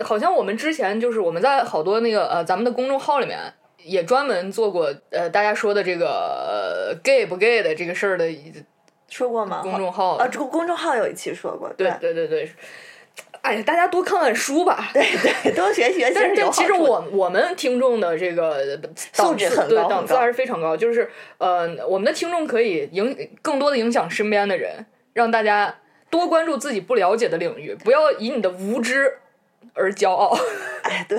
[0.00, 3.38] 好像我们之前就是我们在好多那个呃咱们的公众号里面
[3.84, 6.06] 也专门做过呃大家说的这个、
[6.48, 8.26] 呃、gay 不 gay 的这个事儿的
[9.08, 9.60] 说过吗？
[9.62, 10.16] 公众号。
[10.16, 12.50] 啊，这个公众号有一期说过，对对对对，
[13.42, 14.90] 哎呀，大家多看看书吧。
[14.94, 15.02] 对
[15.42, 18.78] 对，多学学习 但是其实我我们听众的这个
[19.12, 25.74] 素质对很高很高档次还是非常高，就是呃，我们的听众可以影更多的影响身边的人，让大家
[26.10, 29.18] 多关注自己不了解的领域，不要以你的无知
[29.74, 30.36] 而骄傲。
[30.82, 31.18] 哎，对。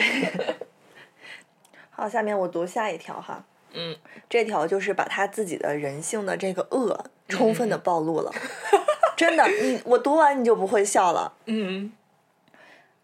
[1.89, 3.43] 好，下面我读下一条哈。
[3.73, 3.95] 嗯，
[4.29, 8.31] 这条就是把他自己的人性的这个恶充分的嗯暴露了。
[9.15, 11.33] 真的，你我读完你就不会笑了。
[11.45, 11.93] 嗯，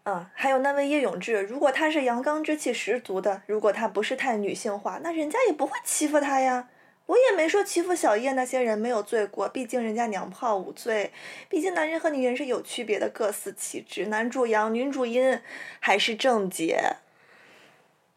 [0.02, 6.68] 啊，还有那位叶永志，如果他是阳刚之气十足的，如果他不是太女性化，那人家也不会欺负他呀。
[7.08, 11.10] 我也没说欺负小叶那些人没有罪过，毕竟人家娘炮无罪。
[11.48, 15.40] 毕竟男人和女人是有区别的，各司其职，男主阳，女主阴，
[15.80, 16.96] 还是正解。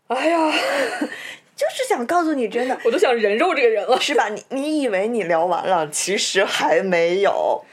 [0.07, 0.51] 哎呀，
[1.55, 4.27] 就是想告诉你，真的我都想人肉这个人了，是吧？
[4.27, 7.63] 你你以为你聊完了，其实还没有。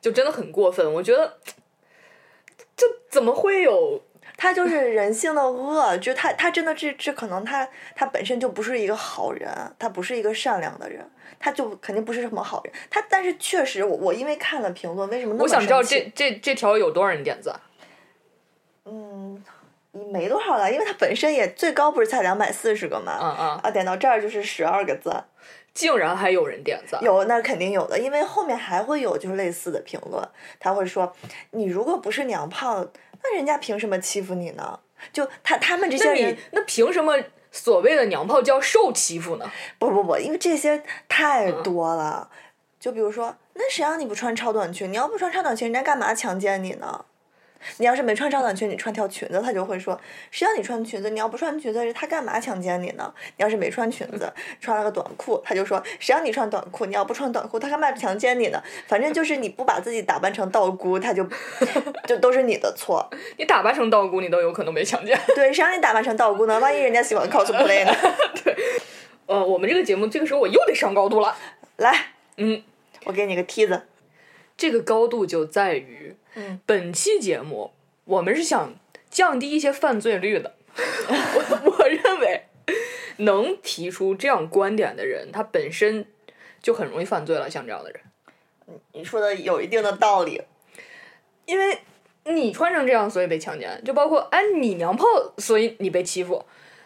[0.00, 0.92] 就真的很过分。
[0.94, 1.38] 我觉得，
[2.76, 4.02] 这怎么会有？
[4.44, 7.66] 他就是人性的恶，就他他真的这这可能他
[7.96, 11.02] 他本身就不是一个好人，他不是一个善良的人，
[11.40, 12.74] 他就肯定不是什么好人。
[12.90, 17.58] 他但是确实我我因为看了评论，为什么那么我想知道这这这条有多少人点赞？
[18.84, 19.42] 嗯
[20.12, 25.24] 没多少了，因为他本身也最高不是才两百四十个嘛，嗯嗯，啊点到这儿就是十二个赞，
[25.72, 27.02] 竟然还有人点赞。
[27.02, 30.22] 有那肯定有的，因为后面还会有就是类似的评论，
[30.60, 31.10] 他会说
[31.52, 32.84] 你如果不是娘炮，
[33.24, 34.78] 那人家凭什么欺负你呢？
[35.12, 37.14] 就他他们这些那人你那凭什么
[37.50, 39.50] 所谓的娘炮叫受欺负呢？
[39.78, 42.30] 不不不，因为这些太嗯多了。
[42.78, 44.92] 就比如说，那谁让你不穿超短裙？
[44.92, 47.04] 你要不穿超短裙，人家干嘛强奸你呢？
[47.78, 49.98] 你要是没穿超短裙，你穿条裙子，他就会说，
[50.30, 51.10] 谁让你穿裙子？
[51.10, 53.12] 你要不穿裙子，他干嘛强奸你呢？
[53.36, 56.86] 你要是没穿裙子，穿了个短裤，他就说，谁让你穿短裤？
[56.86, 58.62] 你要不穿短裤，他干嘛强奸你呢？
[58.86, 61.26] 反正就是你不把自己打扮成道姑，他就
[62.06, 63.08] 就都是你的错。
[63.38, 65.18] 你打扮成道姑，你都有可能被强奸。
[65.34, 66.58] 对，谁让你打扮成道姑呢？
[66.60, 67.92] 万一人家喜欢 cosplay 呢？
[68.44, 68.56] 对
[69.26, 71.34] 呃，我们这个节目这个时候我又得上高度了。
[71.76, 72.62] 来，嗯，
[73.04, 73.82] 我给你个梯子。
[74.56, 77.72] 这个高度就在于，嗯，本期节目
[78.04, 78.74] 我们是想
[79.10, 80.54] 降低一些犯罪率的。
[80.76, 82.44] 我 我认为，
[83.18, 86.06] 能提出这样观点的人，他本身
[86.60, 87.48] 就很容易犯罪了。
[87.48, 88.00] 像这样的人，
[88.92, 90.42] 你说的有一定的道理。
[91.46, 91.78] 因为
[92.24, 95.04] 你穿成这样，所以被强奸，就包括哎你娘炮，
[95.38, 96.44] 所以你被欺负。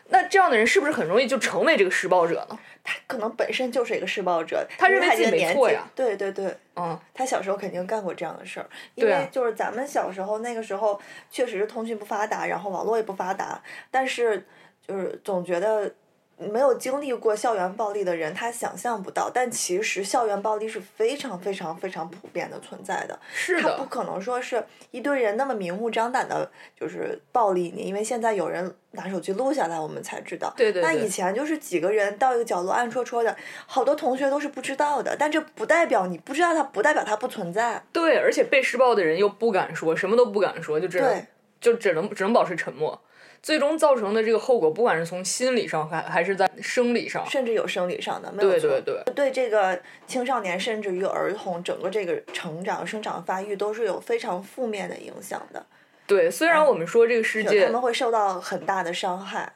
[0.08, 2.58] 那这样的人是不是很容易就成为这个施暴者呢？
[2.88, 5.86] 他可能本身就是一个施暴者，他认为自己没错呀。
[5.94, 10.98] 对对对，嗯，他小时候肯定干过这样的事儿，因为就是咱们小时候那个时候
[11.30, 14.42] 确实是通讯不发达，然后网络也不发达，但是
[14.86, 15.92] 就是总觉得
[16.38, 23.18] 没有经历过校园暴力的人，他想象不到，但其实校园暴力是非常非常非常普遍的存在的。
[23.34, 30.54] 是的，他不可能说是一堆人那么明目张胆的，就是暴力你，因为现在有人拿手机录下来，我们才知道。
[30.56, 33.36] 对对对那以前就是几个人到一个角落暗戳戳的，
[33.66, 37.82] 好多同学都是不知道的，但这不代表你不知道他，不代表他不存在。
[37.92, 41.26] 对，而且被施暴的人又不敢说，什么都不敢说，就只能
[41.60, 43.00] 就只能只能保持沉默。
[43.42, 55.64] 最终造成的这个后果，不管是从心理上还还是在生理上，甚至有生理上的，没有对对对，对这个青少年甚至于儿童整个这个成长、生长发育都是有非常负面的影响的。
[56.06, 56.30] 对。
[56.30, 59.52] 虽然我们说这个世界他们会受到很大的伤害，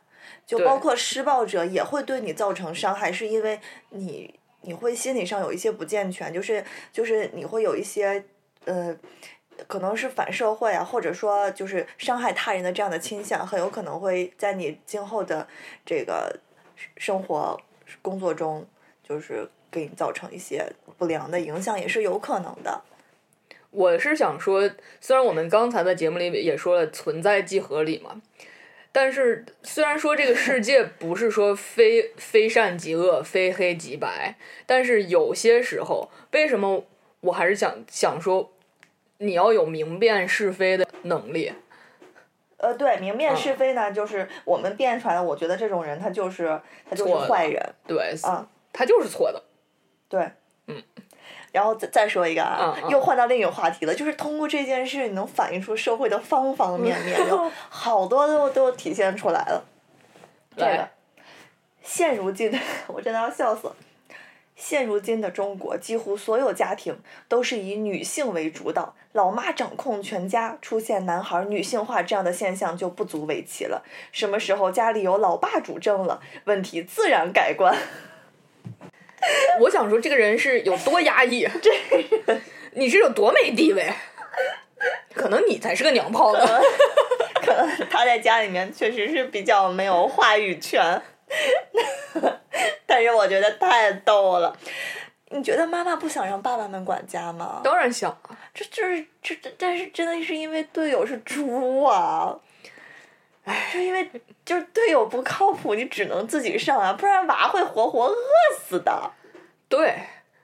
[0.46, 3.58] 就包括施暴者也会对你造成伤害，是因为
[3.90, 8.24] 你你会心理上有一些不健全，就是就是你会有一些
[8.64, 8.96] 呃。
[9.66, 15.46] 可能是反社会啊，或者说就是伤害他人的这样的倾向，很有可能会在你今后的
[15.84, 16.38] 这个
[16.96, 17.60] 生活
[18.00, 18.66] 工作中，
[19.06, 20.64] 就是给你造成一些
[20.98, 22.82] 不良的影响，也是有可能的。
[23.70, 28.20] 我是想说，虽然我们刚才在节目里也说了存在即合理嘛，
[28.92, 34.36] 但是虽然说这个世界 不是说非非善即恶、非黑即白，
[34.66, 36.84] 但是有些时候，为什么
[37.20, 38.52] 我还是想想说，
[39.22, 41.52] 你要有明辨是非的能力。
[42.58, 45.22] 呃，对，明辨嗯是非呢，就是我们辨出来的。
[45.22, 49.42] 我觉得这种人他就是他就是坏人，对，啊他就是错的。
[50.08, 50.30] 对，
[50.66, 50.82] 嗯。
[51.50, 59.62] 然后再再说一个啊，嗯嗯又换到另一个话题了，就是通过这件事，你能反映出社会的方方面面， 有好多都都体现出来了。
[60.56, 60.88] 这个，
[61.82, 62.58] 现如今的
[62.88, 63.76] 我真的要笑死了。
[64.54, 66.98] 现如今的中国，几乎所有家庭
[67.28, 73.82] 都是以女性为主导，老妈掌控全家，出现男孩女性化这样的现象就不足为奇了。
[74.12, 77.76] 什么时候家里有老爸主政了，问题自然改观。
[79.60, 82.40] 我想说这个人是有多压抑， 这
[82.72, 83.92] 你是有多没地位，
[85.14, 86.46] 可能你才是个娘炮呢。
[87.44, 91.02] 可能他在家里面确实是比较没有话语权，
[92.86, 94.56] 但是我觉得太逗了。
[95.34, 97.62] 你觉得妈妈不想让爸爸们管家吗？
[97.64, 102.38] 当然想啊，这就是这这，但是真的是因为队友是猪啊！
[103.44, 104.08] 哎，就因为
[104.44, 108.16] 就是队友不靠谱，你只能自己上啊，不然娃会活活饿
[108.62, 109.10] 死的。
[109.70, 109.94] 对，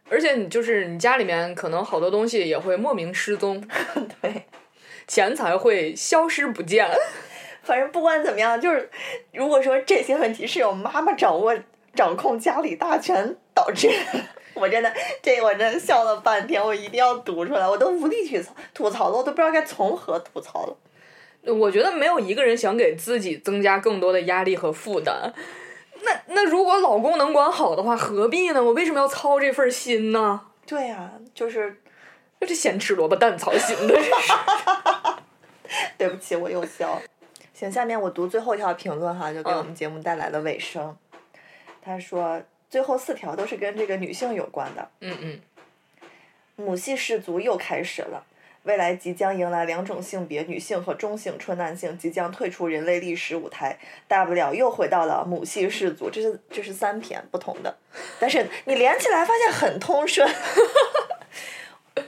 [0.09, 3.61] 而且你就是你家里面可能好多东西也会莫名失踪，
[4.23, 4.47] 对，
[5.07, 6.91] 钱财会消失不见。
[7.63, 8.91] 反正不管怎么样，就是
[9.33, 11.55] 如果说这些问题是由妈妈掌握
[11.95, 13.91] 掌控家里大权导致，
[14.55, 14.93] 我真的
[15.23, 18.43] 这我真的笑了半天，我一定要读出来，我都无力去
[18.73, 20.77] 吐槽了，我都不知道该从何吐槽了。
[21.53, 25.33] 我觉得没有一个人想给自己增加更多的压力和负担。
[26.03, 28.63] 那那如果老公能管好的话，何必呢？
[28.63, 30.41] 我为什么要操这份心呢？
[30.67, 31.81] 对呀、就是
[32.41, 34.11] 就这咸吃萝卜淡操心的，这是。
[35.97, 37.03] 对不起，我又笑了。
[37.59, 40.97] 行，下面我读最后一条评论哈，就给我嗯们节目带来了尾声。
[41.83, 42.41] 他说，
[42.71, 44.89] 最后四条都是跟这个女性有关的。
[45.01, 45.41] 嗯嗯，
[46.55, 48.25] 母系氏族又开始了。
[48.63, 56.09] 未来即将迎来两种性别，女性和中性纯男性即将退出人类历史舞台，大不了又回到了母系氏族。
[56.09, 57.77] 这是这是三篇不同的，
[58.21, 60.33] 但是你连起来发现很通顺。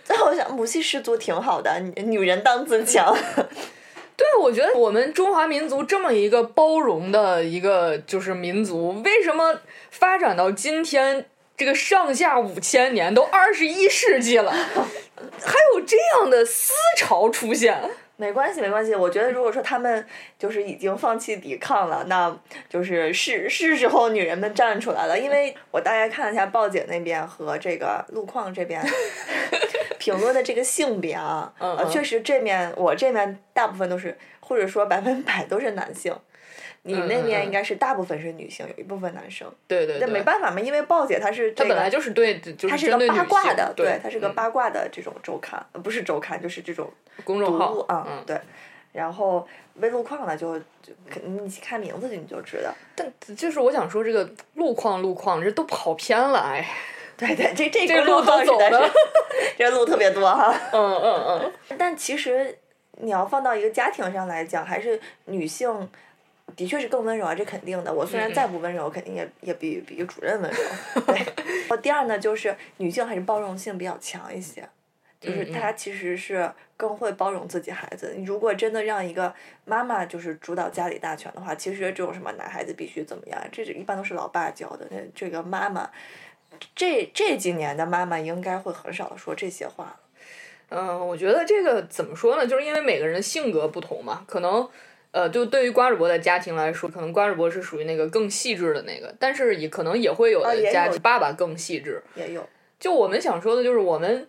[0.05, 3.17] 最 后我想，母系氏族挺好的，女女人当自强。
[4.21, 9.61] 对，我觉得我们中华民族这么一个包容的一个就是民族，为什么
[9.91, 11.25] 发展到今天
[11.57, 17.81] 这个上下五千年都二十一世纪了，还有这样的思潮出现？
[18.21, 18.95] 没关系，没关系。
[18.95, 20.07] 我觉得，如果说他们
[20.39, 25.19] 就是已经放弃抵抗了，那就是是是时候女人们站出来了。
[25.19, 28.85] 因为我大概看了一下报警那边和这个路况这边
[29.99, 31.51] 评论的这个性别啊，
[31.91, 36.15] 确实这面我这面大部分都是，或者说百分百都是男性。
[36.83, 39.51] 你嗯嗯嗯那边应该是大部分是女性，有一部分男生。
[39.67, 46.91] 对对对，那没办法嘛，因为鲍姐她是这个她本来就是对，就是她是个八卦的，对，她是个嗯八卦的这种周刊，呃不是周刊，就是这种
[47.25, 48.41] 公众号读物啊，嗯，对。
[48.93, 52.75] 然后微路况呢，就就你看名字你就知道。
[52.97, 56.67] 但就是我想说，这个路况路况这都跑偏了，哎，
[57.17, 58.91] 对对，这这这个路都走的，
[59.57, 60.53] 这路特别多哈。
[60.73, 62.59] 嗯嗯嗯， 但其实
[63.03, 65.89] 你要放到一个家庭上来讲，还是女性
[66.57, 67.93] 的确是更温柔啊，这肯定的。
[67.93, 70.59] 我虽然再不温柔，肯定也也比比主任温柔。
[71.07, 71.17] 对。
[71.69, 74.69] 然后第二呢，就是女性还是包容性比较强一些。
[75.21, 78.17] 就是嗯嗯他其实是更会包容自己孩子。
[78.25, 79.35] 如果真的让一个
[79.67, 84.87] 妈妈就是主导家里大权的话，其实这种什么男孩子必须怎么样，这是一般都是老爸教的。
[84.91, 85.91] 那这个妈妈，
[86.75, 90.01] 这这几年的妈妈应该会很少说这些话了。
[90.71, 92.47] 嗯，我觉得这个怎么说呢？
[92.47, 94.67] 就是因为每个人的性格不同嘛，可能。
[95.13, 102.03] 呃，就对于瓜主播的家庭来说，可能瓜主播是属于那个更细致的那个，但是也可能也会有的家庭爸爸更细致。
[102.15, 102.49] 也有，
[102.79, 104.29] 就我们想说的，就是我们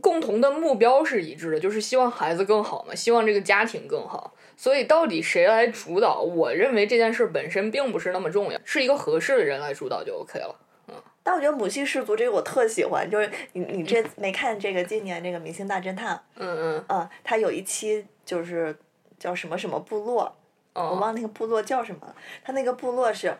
[0.00, 4.34] 共同的目标是一致的，就是希望孩子更好嘛，希望这个家庭更好。
[4.56, 10.56] 所以到底谁来主导，我认为这件事本身并不是那么重要，是一个合适的人来主导就 OK 了。
[10.88, 18.74] 嗯但我觉得母系氏族这个我特喜欢，就是你你这 没看这个今年这个《明星大侦探》嗯嗯，啊，他有一期就是
[19.18, 20.34] 叫什么什么部落，
[20.74, 22.14] 我哦，忘那个部落叫什么了。
[22.44, 23.36] 他那个部落是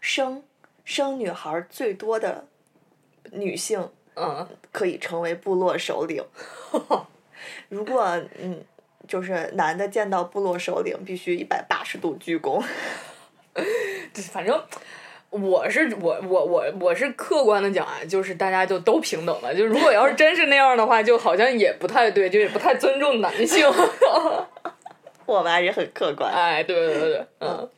[0.00, 0.42] 生
[0.84, 2.46] 生女孩儿最多的
[3.32, 6.24] 女性嗯，可以成为部落首领。
[7.68, 8.64] 如果嗯，
[9.06, 12.62] 就是男的见到部落首领，必须一百八十度鞠躬。
[14.32, 14.62] 反正。
[15.30, 19.52] 我是我我我我是客观的讲啊，就是大家就都平等了。
[19.52, 23.68] 就如果要是真是那样的话，就好像也不太对，就也不太尊重男性。
[25.26, 26.32] 我们还是很客观。
[26.32, 27.68] 哎，对对对对，嗯。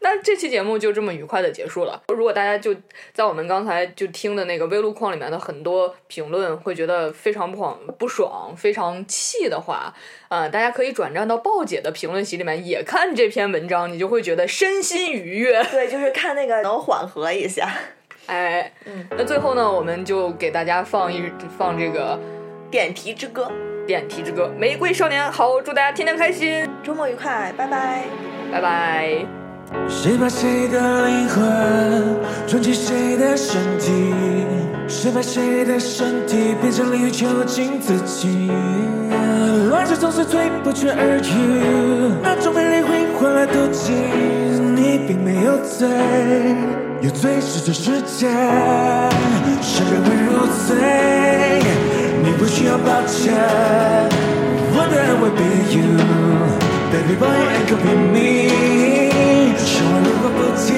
[0.00, 2.00] 那这期节目就这么愉快的结束了。
[2.14, 2.72] 如果大家就
[3.12, 9.92] 在我们刚才就听的那个微路况里面的很多评论，会觉得非常不爽、不爽、非常气的话，
[10.28, 15.60] 呃、大家可以转战到鲍姐的评论席里面也看这篇文章，你就会觉得身心愉悦。
[15.64, 17.68] 对，就是看那个能缓和一下。
[18.26, 21.24] 哎，嗯，那最后呢，我们就给大家放一
[21.58, 22.16] 放这个
[22.70, 23.50] 点题之歌，
[23.86, 25.24] 《点题之歌》《玫瑰少年》。
[25.30, 28.04] 好，祝大家天天开心，周末愉快，拜拜。
[28.52, 29.24] 拜拜。
[29.88, 32.16] 谁把谁的灵魂
[32.46, 34.12] 装进谁的身体？
[34.86, 38.50] 谁把谁的身体变成囹圄囚禁自己？
[39.70, 43.94] 乱世总是最不缺耳语，那种美丽会换来妒忌。
[43.94, 45.88] 你并没有罪，
[47.00, 48.28] 有罪是这世界，
[49.62, 50.76] 谁人会入罪？
[52.38, 53.34] 你不需要抱歉。
[54.72, 55.42] What I will be
[55.74, 55.98] you,
[56.92, 58.28] baby boy, I could be me。
[59.58, 60.70] 生活如果不停，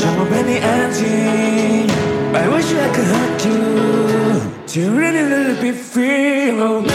[0.00, 1.04] 让我陪你安静。
[2.32, 3.60] I wish I could hug you,
[4.68, 6.58] to really really be free.
[6.58, 6.90] Oh, 那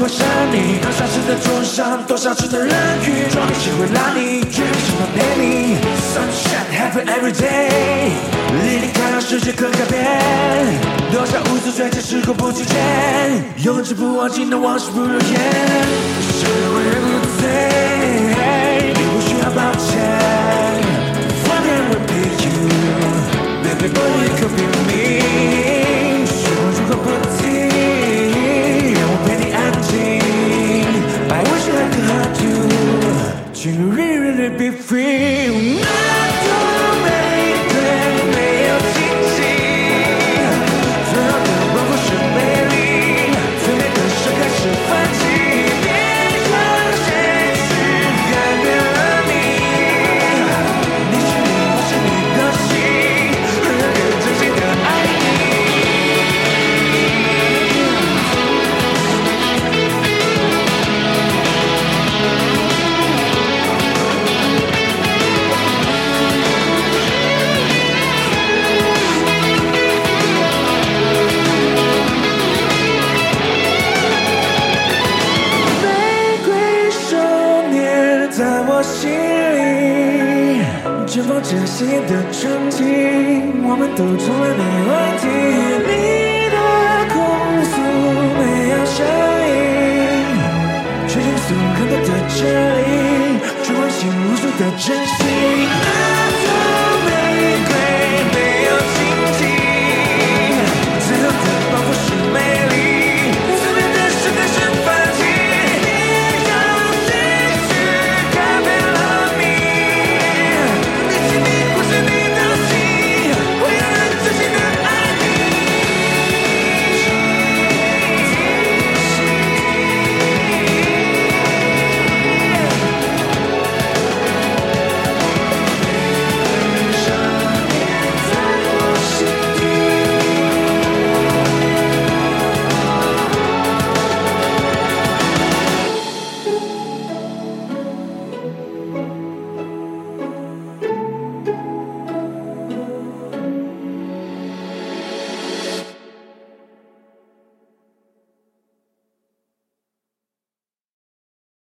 [0.00, 0.78] 会山你。
[0.80, 5.76] 多少次的桌上，多少次的人群，终于只会让你决定什么陪你。
[6.10, 8.10] Sunshine happen every day，
[8.62, 10.00] 离离开让世界可改变。
[11.12, 15.20] 多少无数岁月时过不去间，永志不忘记那往事不如烟。
[16.32, 17.08] 是为人不
[17.40, 17.42] 醉，
[18.94, 19.88] 你不需要抱歉。
[21.46, 22.50] One day will be you,
[23.62, 24.90] baby boy, it could be me。
[26.26, 27.06] 时光如何不
[34.90, 35.39] free。